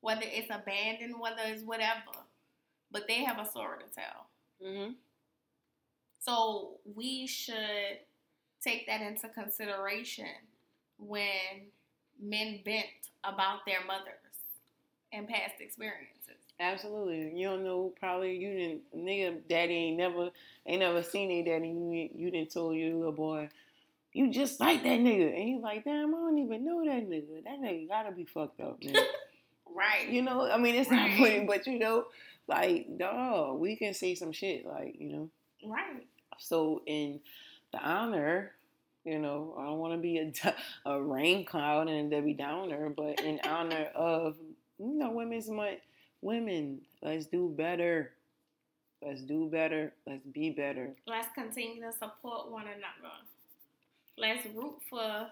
[0.00, 2.16] whether it's abandoned, whether it's whatever,
[2.90, 4.26] but they have a story to tell.
[4.60, 4.96] Mhm.
[6.18, 8.00] So we should
[8.60, 10.48] take that into consideration
[10.98, 11.70] when
[12.20, 12.86] men vent
[13.24, 14.14] about their mothers
[15.12, 16.16] and past experiences.
[16.58, 17.32] Absolutely.
[17.38, 17.92] You don't know.
[17.98, 18.82] Probably you didn't.
[18.94, 20.30] Nigga, daddy ain't never
[20.66, 21.68] ain't never seen a daddy.
[21.68, 23.48] You you didn't told your little boy,
[24.12, 27.44] you just like that nigga, and he's like, damn, I don't even know that nigga.
[27.44, 28.94] That nigga gotta be fucked up, man.
[29.72, 30.08] Right.
[30.08, 30.50] you know.
[30.50, 32.06] I mean, it's not funny, but you know,
[32.48, 35.30] like, dog, we can say some shit, like, you know.
[35.64, 36.06] Right.
[36.38, 37.20] So in
[37.72, 38.50] the honor,
[39.04, 40.54] you know, I don't want to be a,
[40.90, 44.36] a rain cloud and a Debbie Downer, but in honor of
[44.78, 45.80] you know Women's Month,
[46.20, 48.12] women, let's do better.
[49.02, 49.94] Let's do better.
[50.06, 50.94] Let's be better.
[51.06, 53.14] Let's continue to support one another.
[54.18, 55.28] Let's root for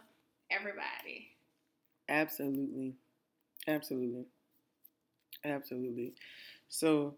[0.50, 1.28] everybody.
[2.08, 2.94] Absolutely,
[3.66, 4.24] absolutely,
[5.44, 6.14] absolutely.
[6.70, 7.14] So,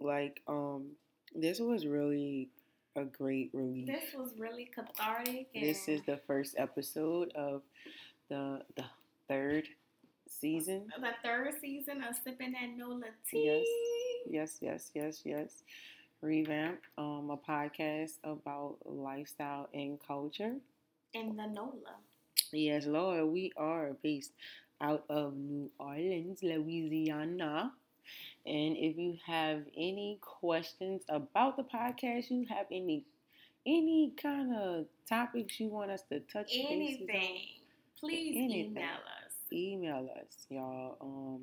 [0.00, 0.92] like, um,
[1.34, 2.48] this was really
[2.96, 3.86] a great release.
[3.86, 5.48] This was really cathartic.
[5.54, 7.62] And This is the first episode of
[8.28, 8.84] the the
[9.28, 9.68] third
[10.28, 10.86] season.
[11.00, 13.64] the third season of Sipping That Nola Tea.
[14.28, 15.62] Yes, yes, yes, yes.
[16.22, 20.56] Revamp, um, a podcast about lifestyle and culture.
[21.12, 21.96] In the NOLA.
[22.52, 24.32] Yes, Lord, we are based
[24.80, 27.72] out of New Orleans, Louisiana.
[28.46, 33.04] And if you have any questions about the podcast, you have any
[33.66, 37.38] any kind of topics you want us to touch Anything.
[37.98, 38.70] Please Anything.
[38.72, 38.84] email
[39.24, 39.32] us.
[39.50, 40.98] email us, y'all.
[41.00, 41.40] Um,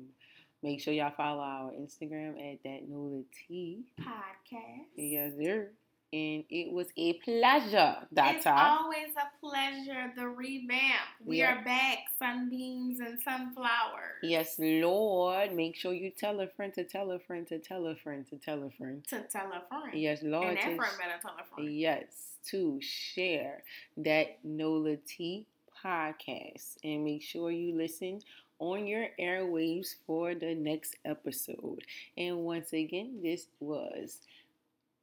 [0.62, 3.82] make sure y'all follow our Instagram at that Nola Tea.
[4.00, 4.86] Podcast.
[4.94, 5.70] Yes, sir.
[6.12, 8.12] And it was a pleasure, It's
[8.44, 8.52] Data.
[8.54, 10.12] always a pleasure.
[10.14, 11.08] The revamp.
[11.24, 11.60] We Yeah.
[11.60, 12.00] are back.
[12.18, 14.18] Sunbeams and sunflowers.
[14.22, 15.54] Yes, Lord.
[15.54, 18.36] Make sure you tell a friend to tell a friend to tell a friend to
[18.36, 19.02] tell a friend.
[19.08, 19.94] To tell a friend.
[19.98, 20.48] Yes, Lord.
[20.48, 21.74] And that friend better tell a friend.
[21.74, 23.62] Yes, to share
[23.96, 25.46] that Nola Tea
[25.82, 26.76] podcast.
[26.84, 28.20] And make sure you listen
[28.58, 31.84] on your airwaves for the next episode.
[32.16, 34.20] And once again, this was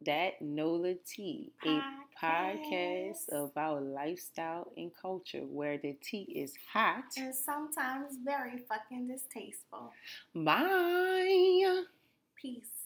[0.05, 1.81] that Nola Tea, a
[2.21, 3.49] podcast Podcast.
[3.49, 7.03] about lifestyle and culture where the tea is hot.
[7.17, 9.93] And sometimes very fucking distasteful.
[10.33, 11.83] Bye.
[12.35, 12.78] Peace.